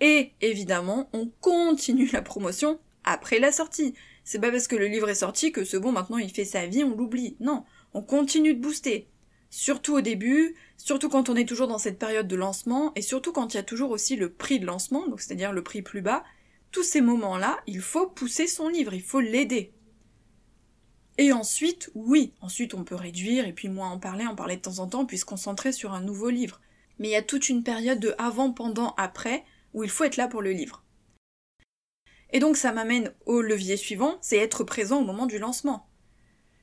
Et 0.00 0.32
évidemment, 0.40 1.08
on 1.12 1.30
continue 1.40 2.10
la 2.12 2.22
promotion 2.22 2.78
après 3.04 3.38
la 3.38 3.52
sortie. 3.52 3.94
C'est 4.24 4.40
pas 4.40 4.50
parce 4.50 4.68
que 4.68 4.76
le 4.76 4.86
livre 4.86 5.08
est 5.08 5.14
sorti 5.14 5.52
que 5.52 5.64
ce 5.64 5.76
bon 5.76 5.92
maintenant 5.92 6.18
il 6.18 6.30
fait 6.30 6.44
sa 6.44 6.66
vie, 6.66 6.84
on 6.84 6.96
l'oublie. 6.96 7.36
Non, 7.40 7.64
on 7.94 8.02
continue 8.02 8.54
de 8.54 8.60
booster. 8.60 9.08
Surtout 9.50 9.94
au 9.94 10.00
début, 10.00 10.56
surtout 10.76 11.08
quand 11.08 11.28
on 11.28 11.36
est 11.36 11.48
toujours 11.48 11.68
dans 11.68 11.78
cette 11.78 11.98
période 11.98 12.28
de 12.28 12.36
lancement, 12.36 12.92
et 12.94 13.02
surtout 13.02 13.32
quand 13.32 13.54
il 13.54 13.56
y 13.56 13.60
a 13.60 13.62
toujours 13.62 13.90
aussi 13.90 14.16
le 14.16 14.32
prix 14.32 14.58
de 14.58 14.66
lancement, 14.66 15.06
donc 15.06 15.20
c'est-à-dire 15.20 15.52
le 15.52 15.62
prix 15.62 15.82
plus 15.82 16.02
bas, 16.02 16.24
tous 16.72 16.82
ces 16.82 17.00
moments-là, 17.00 17.58
il 17.66 17.80
faut 17.80 18.08
pousser 18.08 18.46
son 18.46 18.68
livre, 18.68 18.92
il 18.92 19.02
faut 19.02 19.20
l'aider. 19.20 19.72
Et 21.18 21.32
ensuite, 21.32 21.90
oui, 21.94 22.32
ensuite 22.40 22.74
on 22.74 22.84
peut 22.84 22.94
réduire 22.94 23.46
et 23.46 23.52
puis 23.52 23.68
moins 23.68 23.90
en 23.90 23.98
parler, 23.98 24.26
en 24.26 24.34
parler 24.34 24.56
de 24.56 24.62
temps 24.62 24.80
en 24.80 24.86
temps, 24.86 25.06
puis 25.06 25.18
se 25.18 25.24
concentrer 25.24 25.72
sur 25.72 25.92
un 25.92 26.02
nouveau 26.02 26.28
livre. 26.28 26.60
Mais 26.98 27.08
il 27.08 27.12
y 27.12 27.16
a 27.16 27.22
toute 27.22 27.48
une 27.48 27.62
période 27.62 28.00
de 28.00 28.14
avant, 28.18 28.52
pendant, 28.52 28.94
après, 28.96 29.44
où 29.74 29.84
il 29.84 29.90
faut 29.90 30.04
être 30.04 30.16
là 30.16 30.28
pour 30.28 30.42
le 30.42 30.52
livre. 30.52 30.82
Et 32.32 32.38
donc 32.38 32.56
ça 32.56 32.72
m'amène 32.72 33.12
au 33.24 33.40
levier 33.40 33.76
suivant, 33.76 34.18
c'est 34.20 34.36
être 34.36 34.64
présent 34.64 35.00
au 35.00 35.04
moment 35.04 35.26
du 35.26 35.38
lancement. 35.38 35.88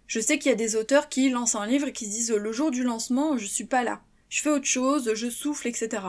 Je 0.08 0.20
sais 0.20 0.38
qu'il 0.38 0.50
y 0.50 0.54
a 0.54 0.58
des 0.58 0.76
auteurs 0.76 1.10
qui 1.10 1.30
lancent 1.30 1.56
un 1.56 1.66
livre 1.66 1.88
et 1.88 1.94
qui 1.94 2.06
se 2.06 2.12
disent 2.12 2.32
le 2.32 2.52
jour 2.52 2.70
du 2.70 2.84
lancement, 2.84 3.38
je 3.38 3.46
suis 3.46 3.66
pas 3.66 3.84
là. 3.84 4.04
Je 4.30 4.42
fais 4.42 4.50
autre 4.50 4.66
chose, 4.66 5.14
je 5.16 5.30
souffle, 5.30 5.68
etc. 5.68 6.04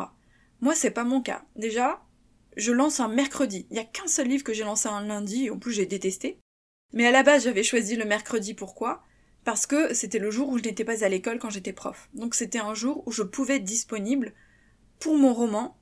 Moi, 0.60 0.74
c'est 0.74 0.90
pas 0.90 1.04
mon 1.04 1.20
cas. 1.20 1.44
Déjà, 1.56 2.02
je 2.56 2.72
lance 2.72 3.00
un 3.00 3.08
mercredi. 3.08 3.66
Il 3.70 3.76
y 3.76 3.80
a 3.80 3.84
qu'un 3.84 4.06
seul 4.06 4.28
livre 4.28 4.44
que 4.44 4.52
j'ai 4.52 4.64
lancé 4.64 4.88
un 4.88 5.06
lundi, 5.06 5.46
et 5.46 5.50
en 5.50 5.58
plus 5.58 5.72
j'ai 5.72 5.86
détesté. 5.86 6.38
Mais 6.94 7.06
à 7.06 7.10
la 7.10 7.24
base, 7.24 7.44
j'avais 7.44 7.64
choisi 7.64 7.96
le 7.96 8.04
mercredi. 8.04 8.54
Pourquoi? 8.54 9.02
Parce 9.44 9.66
que 9.66 9.92
c'était 9.92 10.20
le 10.20 10.30
jour 10.30 10.48
où 10.48 10.58
je 10.58 10.62
n'étais 10.62 10.84
pas 10.84 11.04
à 11.04 11.08
l'école 11.08 11.38
quand 11.38 11.50
j'étais 11.50 11.72
prof. 11.72 12.08
Donc 12.14 12.34
c'était 12.34 12.60
un 12.60 12.72
jour 12.72 13.02
où 13.06 13.12
je 13.12 13.22
pouvais 13.22 13.56
être 13.56 13.64
disponible 13.64 14.32
pour 15.00 15.18
mon 15.18 15.34
roman 15.34 15.76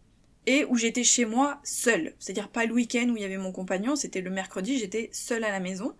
et 0.47 0.65
où 0.65 0.77
j'étais 0.77 1.05
chez 1.05 1.27
moi 1.27 1.61
seule. 1.63 2.15
C'est-à-dire 2.19 2.49
pas 2.49 2.65
le 2.65 2.73
week-end 2.73 3.09
où 3.11 3.17
il 3.17 3.23
y 3.23 3.27
avait 3.27 3.37
mon 3.37 3.53
compagnon, 3.53 3.95
c'était 3.95 4.23
le 4.23 4.31
mercredi, 4.31 4.79
j'étais 4.79 5.11
seule 5.13 5.45
à 5.45 5.53
la 5.53 5.61
maison. 5.61 5.95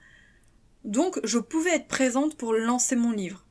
Donc 0.85 1.21
je 1.23 1.39
pouvais 1.39 1.77
être 1.77 1.87
présente 1.87 2.37
pour 2.37 2.55
lancer 2.55 2.97
mon 2.97 3.13
livre. 3.13 3.47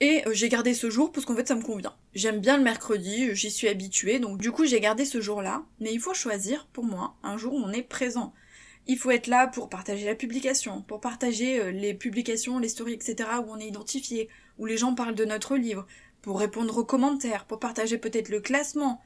Et 0.00 0.22
euh, 0.26 0.34
j'ai 0.34 0.48
gardé 0.48 0.74
ce 0.74 0.90
jour 0.90 1.10
parce 1.10 1.24
qu'en 1.24 1.34
fait 1.34 1.48
ça 1.48 1.56
me 1.56 1.62
convient. 1.62 1.96
J'aime 2.14 2.38
bien 2.38 2.58
le 2.58 2.62
mercredi, 2.62 3.34
j'y 3.34 3.50
suis 3.50 3.68
habituée, 3.68 4.20
donc 4.20 4.38
du 4.38 4.52
coup 4.52 4.66
j'ai 4.66 4.78
gardé 4.78 5.04
ce 5.04 5.20
jour-là. 5.20 5.64
Mais 5.80 5.92
il 5.92 6.00
faut 6.00 6.14
choisir, 6.14 6.68
pour 6.72 6.84
moi, 6.84 7.16
un 7.22 7.38
jour 7.38 7.54
où 7.54 7.58
on 7.58 7.72
est 7.72 7.82
présent. 7.82 8.34
Il 8.88 8.98
faut 8.98 9.10
être 9.10 9.28
là 9.28 9.46
pour 9.46 9.68
partager 9.68 10.04
la 10.04 10.14
publication, 10.14 10.82
pour 10.82 11.00
partager 11.00 11.60
euh, 11.60 11.70
les 11.70 11.94
publications, 11.94 12.58
les 12.58 12.68
stories, 12.68 12.94
etc. 12.94 13.28
où 13.44 13.50
on 13.50 13.58
est 13.58 13.68
identifié, 13.68 14.28
où 14.58 14.66
les 14.66 14.76
gens 14.76 14.94
parlent 14.94 15.14
de 15.14 15.24
notre 15.24 15.56
livre, 15.56 15.86
pour 16.20 16.40
répondre 16.40 16.76
aux 16.76 16.84
commentaires, 16.84 17.44
pour 17.46 17.60
partager 17.60 17.98
peut-être 17.98 18.28
le 18.28 18.40
classement, 18.40 19.00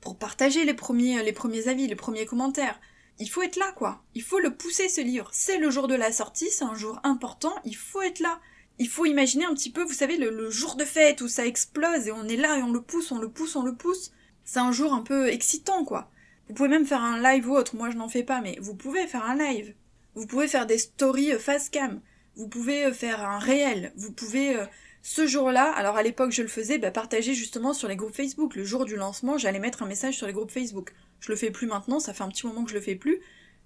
pour 0.00 0.16
partager 0.16 0.64
les 0.64 0.74
premiers, 0.74 1.18
euh, 1.18 1.22
les 1.22 1.32
premiers 1.32 1.68
avis, 1.68 1.88
les 1.88 1.96
premiers 1.96 2.26
commentaires. 2.26 2.80
Il 3.18 3.28
faut 3.28 3.42
être 3.42 3.56
là, 3.56 3.72
quoi. 3.72 4.02
Il 4.14 4.22
faut 4.22 4.38
le 4.38 4.54
pousser, 4.54 4.88
ce 4.88 5.00
livre. 5.00 5.28
C'est 5.32 5.58
le 5.58 5.70
jour 5.70 5.88
de 5.88 5.94
la 5.94 6.12
sortie, 6.12 6.50
c'est 6.50 6.64
un 6.64 6.74
jour 6.74 7.00
important, 7.02 7.54
il 7.64 7.76
faut 7.76 8.02
être 8.02 8.20
là. 8.20 8.40
Il 8.78 8.88
faut 8.88 9.04
imaginer 9.04 9.44
un 9.44 9.54
petit 9.54 9.70
peu, 9.70 9.82
vous 9.82 9.92
savez, 9.92 10.16
le, 10.16 10.30
le 10.30 10.50
jour 10.50 10.76
de 10.76 10.84
fête 10.84 11.20
où 11.20 11.28
ça 11.28 11.46
explose 11.46 12.06
et 12.06 12.12
on 12.12 12.26
est 12.26 12.36
là 12.36 12.58
et 12.58 12.62
on 12.62 12.72
le 12.72 12.80
pousse, 12.80 13.12
on 13.12 13.18
le 13.18 13.30
pousse, 13.30 13.56
on 13.56 13.62
le 13.62 13.74
pousse. 13.74 14.12
C'est 14.44 14.60
un 14.60 14.72
jour 14.72 14.92
un 14.92 15.02
peu 15.02 15.28
excitant, 15.28 15.84
quoi. 15.84 16.10
Vous 16.52 16.56
pouvez 16.56 16.68
même 16.68 16.84
faire 16.84 17.00
un 17.00 17.18
live 17.18 17.48
ou 17.48 17.56
autre, 17.56 17.76
moi 17.76 17.88
je 17.88 17.96
n'en 17.96 18.10
fais 18.10 18.24
pas, 18.24 18.42
mais 18.42 18.58
vous 18.60 18.74
pouvez 18.74 19.06
faire 19.06 19.24
un 19.24 19.38
live. 19.38 19.72
Vous 20.14 20.26
pouvez 20.26 20.48
faire 20.48 20.66
des 20.66 20.76
stories 20.76 21.32
euh, 21.32 21.38
face 21.38 21.70
cam. 21.70 22.02
Vous 22.36 22.46
pouvez 22.46 22.84
euh, 22.84 22.92
faire 22.92 23.26
un 23.26 23.38
réel. 23.38 23.90
Vous 23.96 24.12
pouvez 24.12 24.58
ce 25.00 25.26
jour-là, 25.26 25.72
alors 25.72 25.96
à 25.96 26.02
l'époque 26.02 26.30
je 26.30 26.42
le 26.42 26.48
faisais, 26.48 26.76
bah, 26.76 26.90
partager 26.90 27.32
justement 27.32 27.72
sur 27.72 27.88
les 27.88 27.96
groupes 27.96 28.14
Facebook. 28.14 28.54
Le 28.54 28.64
jour 28.64 28.84
du 28.84 28.96
lancement, 28.96 29.38
j'allais 29.38 29.60
mettre 29.60 29.82
un 29.82 29.86
message 29.86 30.18
sur 30.18 30.26
les 30.26 30.34
groupes 30.34 30.50
Facebook. 30.50 30.92
Je 31.20 31.32
le 31.32 31.36
fais 31.36 31.50
plus 31.50 31.66
maintenant, 31.66 32.00
ça 32.00 32.12
fait 32.12 32.22
un 32.22 32.28
petit 32.28 32.46
moment 32.46 32.64
que 32.64 32.70
je 32.70 32.76
le 32.76 32.82
fais 32.82 32.96
plus, 32.96 33.22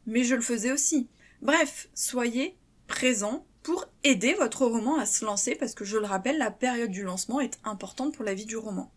mais 0.07 0.22
je 0.22 0.37
le 0.37 0.40
faisais 0.40 0.70
aussi. 0.70 1.09
Bref, 1.42 1.88
soyez 1.92 2.57
présents 2.87 3.44
pour 3.64 3.87
aider 4.05 4.35
votre 4.35 4.64
roman 4.64 4.96
à 4.96 5.07
se 5.07 5.25
lancer, 5.25 5.57
parce 5.57 5.75
que 5.75 5.85
je 5.85 5.99
le 5.99 6.07
rappelle, 6.07 6.38
la 6.38 6.53
période 6.53 6.92
du 6.92 7.03
lancement 7.03 7.40
est 7.40 7.59
importante 7.64 8.14
pour 8.14 8.25
la 8.25 8.35
vie 8.35 8.46
du 8.46 8.57
roman. 8.57 8.92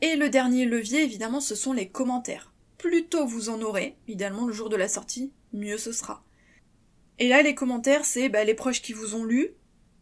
Et 0.00 0.16
le 0.16 0.28
dernier 0.28 0.64
levier, 0.64 1.02
évidemment, 1.02 1.40
ce 1.40 1.54
sont 1.54 1.72
les 1.72 1.88
commentaires. 1.88 2.52
Plus 2.78 3.06
tôt 3.06 3.26
vous 3.26 3.48
en 3.48 3.62
aurez, 3.62 3.96
idéalement 4.08 4.46
le 4.46 4.52
jour 4.52 4.68
de 4.68 4.76
la 4.76 4.88
sortie, 4.88 5.32
mieux 5.52 5.78
ce 5.78 5.92
sera. 5.92 6.22
Et 7.18 7.28
là, 7.28 7.42
les 7.42 7.54
commentaires, 7.54 8.04
c'est 8.04 8.28
bah, 8.28 8.44
les 8.44 8.54
proches 8.54 8.82
qui 8.82 8.92
vous 8.92 9.14
ont 9.14 9.24
lu, 9.24 9.50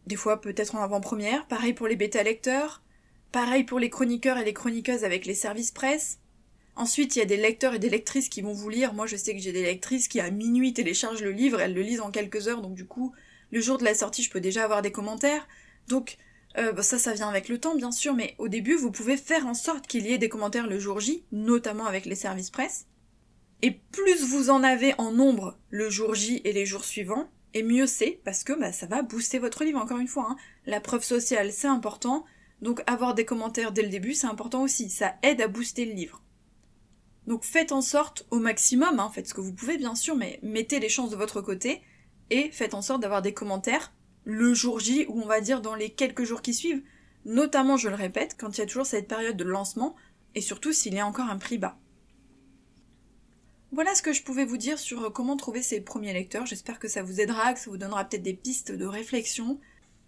des 0.07 0.15
fois 0.15 0.41
peut-être 0.41 0.75
en 0.75 0.81
avant-première, 0.81 1.47
pareil 1.47 1.73
pour 1.73 1.87
les 1.87 1.95
bêta-lecteurs, 1.95 2.81
pareil 3.31 3.63
pour 3.63 3.79
les 3.79 3.89
chroniqueurs 3.89 4.37
et 4.37 4.45
les 4.45 4.53
chroniqueuses 4.53 5.03
avec 5.03 5.25
les 5.25 5.35
services 5.35 5.71
presse. 5.71 6.19
Ensuite, 6.75 7.15
il 7.15 7.19
y 7.19 7.21
a 7.21 7.25
des 7.25 7.37
lecteurs 7.37 7.75
et 7.75 7.79
des 7.79 7.89
lectrices 7.89 8.29
qui 8.29 8.41
vont 8.41 8.53
vous 8.53 8.69
lire. 8.69 8.93
Moi, 8.93 9.05
je 9.05 9.15
sais 9.15 9.35
que 9.35 9.41
j'ai 9.41 9.51
des 9.51 9.61
lectrices 9.61 10.07
qui 10.07 10.19
à 10.19 10.31
minuit 10.31 10.73
téléchargent 10.73 11.21
le 11.21 11.31
livre, 11.31 11.61
elles 11.61 11.75
le 11.75 11.83
lisent 11.83 12.01
en 12.01 12.09
quelques 12.09 12.47
heures, 12.47 12.61
donc 12.61 12.73
du 12.73 12.85
coup, 12.85 13.13
le 13.51 13.61
jour 13.61 13.77
de 13.77 13.83
la 13.83 13.93
sortie, 13.93 14.23
je 14.23 14.31
peux 14.31 14.41
déjà 14.41 14.63
avoir 14.63 14.81
des 14.81 14.91
commentaires. 14.91 15.47
Donc, 15.87 16.17
euh, 16.57 16.71
bah, 16.71 16.83
ça, 16.83 16.99
ça 16.99 17.13
vient 17.13 17.29
avec 17.29 17.49
le 17.49 17.59
temps, 17.59 17.75
bien 17.75 17.91
sûr, 17.91 18.13
mais 18.13 18.35
au 18.37 18.47
début, 18.47 18.75
vous 18.75 18.91
pouvez 18.91 19.17
faire 19.17 19.47
en 19.47 19.53
sorte 19.53 19.87
qu'il 19.87 20.05
y 20.05 20.13
ait 20.13 20.17
des 20.17 20.29
commentaires 20.29 20.67
le 20.67 20.79
jour 20.79 20.99
J, 20.99 21.23
notamment 21.31 21.85
avec 21.85 22.05
les 22.05 22.15
services 22.15 22.51
presse. 22.51 22.85
Et 23.61 23.71
plus 23.91 24.23
vous 24.23 24.49
en 24.49 24.63
avez 24.63 24.93
en 24.97 25.11
nombre 25.11 25.57
le 25.69 25.89
jour 25.89 26.13
J 26.15 26.41
et 26.43 26.53
les 26.53 26.65
jours 26.65 26.85
suivants, 26.85 27.29
et 27.53 27.63
mieux 27.63 27.87
c'est, 27.87 28.19
parce 28.23 28.43
que 28.43 28.53
bah, 28.53 28.71
ça 28.71 28.85
va 28.85 29.01
booster 29.01 29.39
votre 29.39 29.63
livre, 29.63 29.79
encore 29.79 29.99
une 29.99 30.07
fois. 30.07 30.27
Hein. 30.29 30.37
La 30.65 30.79
preuve 30.79 31.03
sociale, 31.03 31.51
c'est 31.51 31.67
important, 31.67 32.25
donc 32.61 32.81
avoir 32.87 33.13
des 33.13 33.25
commentaires 33.25 33.71
dès 33.71 33.83
le 33.83 33.89
début, 33.89 34.13
c'est 34.13 34.27
important 34.27 34.61
aussi, 34.61 34.89
ça 34.89 35.15
aide 35.23 35.41
à 35.41 35.47
booster 35.47 35.85
le 35.85 35.93
livre. 35.93 36.21
Donc 37.25 37.45
faites 37.45 37.71
en 37.71 37.81
sorte 37.81 38.25
au 38.31 38.39
maximum, 38.39 38.99
hein, 38.99 39.09
faites 39.13 39.29
ce 39.29 39.33
que 39.33 39.41
vous 39.41 39.53
pouvez 39.53 39.77
bien 39.77 39.95
sûr, 39.95 40.15
mais 40.15 40.39
mettez 40.43 40.79
les 40.79 40.89
chances 40.89 41.09
de 41.09 41.15
votre 41.15 41.41
côté, 41.41 41.81
et 42.29 42.49
faites 42.51 42.73
en 42.73 42.81
sorte 42.81 43.01
d'avoir 43.01 43.21
des 43.21 43.33
commentaires 43.33 43.93
le 44.25 44.53
jour 44.53 44.79
J, 44.79 45.05
ou 45.09 45.21
on 45.21 45.27
va 45.27 45.41
dire 45.41 45.61
dans 45.61 45.75
les 45.75 45.89
quelques 45.89 46.23
jours 46.23 46.41
qui 46.41 46.53
suivent, 46.53 46.83
notamment, 47.25 47.77
je 47.77 47.89
le 47.89 47.95
répète, 47.95 48.35
quand 48.39 48.57
il 48.57 48.61
y 48.61 48.63
a 48.63 48.67
toujours 48.67 48.85
cette 48.85 49.07
période 49.07 49.37
de 49.37 49.43
lancement, 49.43 49.95
et 50.35 50.41
surtout 50.41 50.73
s'il 50.73 50.93
y 50.93 50.99
a 50.99 51.07
encore 51.07 51.29
un 51.29 51.37
prix 51.37 51.57
bas. 51.57 51.77
Voilà 53.71 53.95
ce 53.95 54.03
que 54.03 54.13
je 54.13 54.23
pouvais 54.23 54.45
vous 54.45 54.57
dire 54.57 54.77
sur 54.77 55.03
euh, 55.03 55.09
comment 55.09 55.35
trouver 55.35 55.63
ces 55.63 55.81
premiers 55.81 56.13
lecteurs. 56.13 56.45
J'espère 56.45 56.77
que 56.77 56.87
ça 56.87 57.01
vous 57.01 57.19
aidera, 57.19 57.53
que 57.53 57.59
ça 57.59 57.71
vous 57.71 57.77
donnera 57.77 58.05
peut-être 58.05 58.21
des 58.21 58.35
pistes 58.35 58.71
de 58.71 58.85
réflexion. 58.85 59.59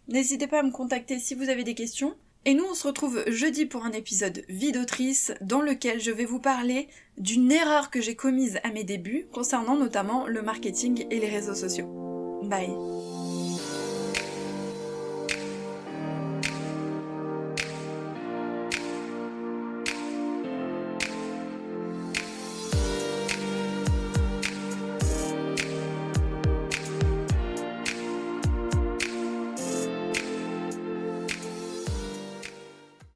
N'hésitez 0.08 0.46
pas 0.46 0.60
à 0.60 0.64
me 0.64 0.72
contacter 0.72 1.18
si 1.18 1.34
vous 1.34 1.50
avez 1.50 1.64
des 1.64 1.74
questions. 1.74 2.16
Et 2.46 2.54
nous, 2.54 2.64
on 2.64 2.76
se 2.76 2.86
retrouve 2.86 3.24
jeudi 3.26 3.66
pour 3.66 3.84
un 3.84 3.92
épisode 3.92 4.46
vie 4.50 4.72
d'autrice 4.72 5.34
dans 5.42 5.62
lequel 5.62 6.00
je 6.00 6.12
vais 6.12 6.26
vous 6.26 6.40
parler 6.40 6.88
d'une 7.18 7.52
erreur 7.52 7.90
que 7.90 8.02
j'ai 8.02 8.16
commise 8.16 8.60
à 8.64 8.70
mes 8.70 8.84
débuts 8.84 9.26
concernant 9.34 9.76
notamment 9.76 10.28
le 10.28 10.44
marketing 10.44 11.08
et 11.10 11.20
les 11.20 11.30
réseaux 11.30 11.56
sociaux. 11.56 11.88
Bye 12.44 12.95